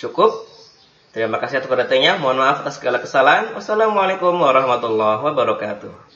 Cukup? 0.00 0.48
Terima 1.12 1.36
kasih 1.36 1.60
atas 1.60 1.68
perhatiannya. 1.68 2.24
Mohon 2.24 2.38
maaf 2.40 2.64
atas 2.64 2.80
segala 2.80 3.04
kesalahan. 3.04 3.52
Wassalamualaikum 3.52 4.32
warahmatullahi 4.32 5.20
wabarakatuh. 5.20 6.09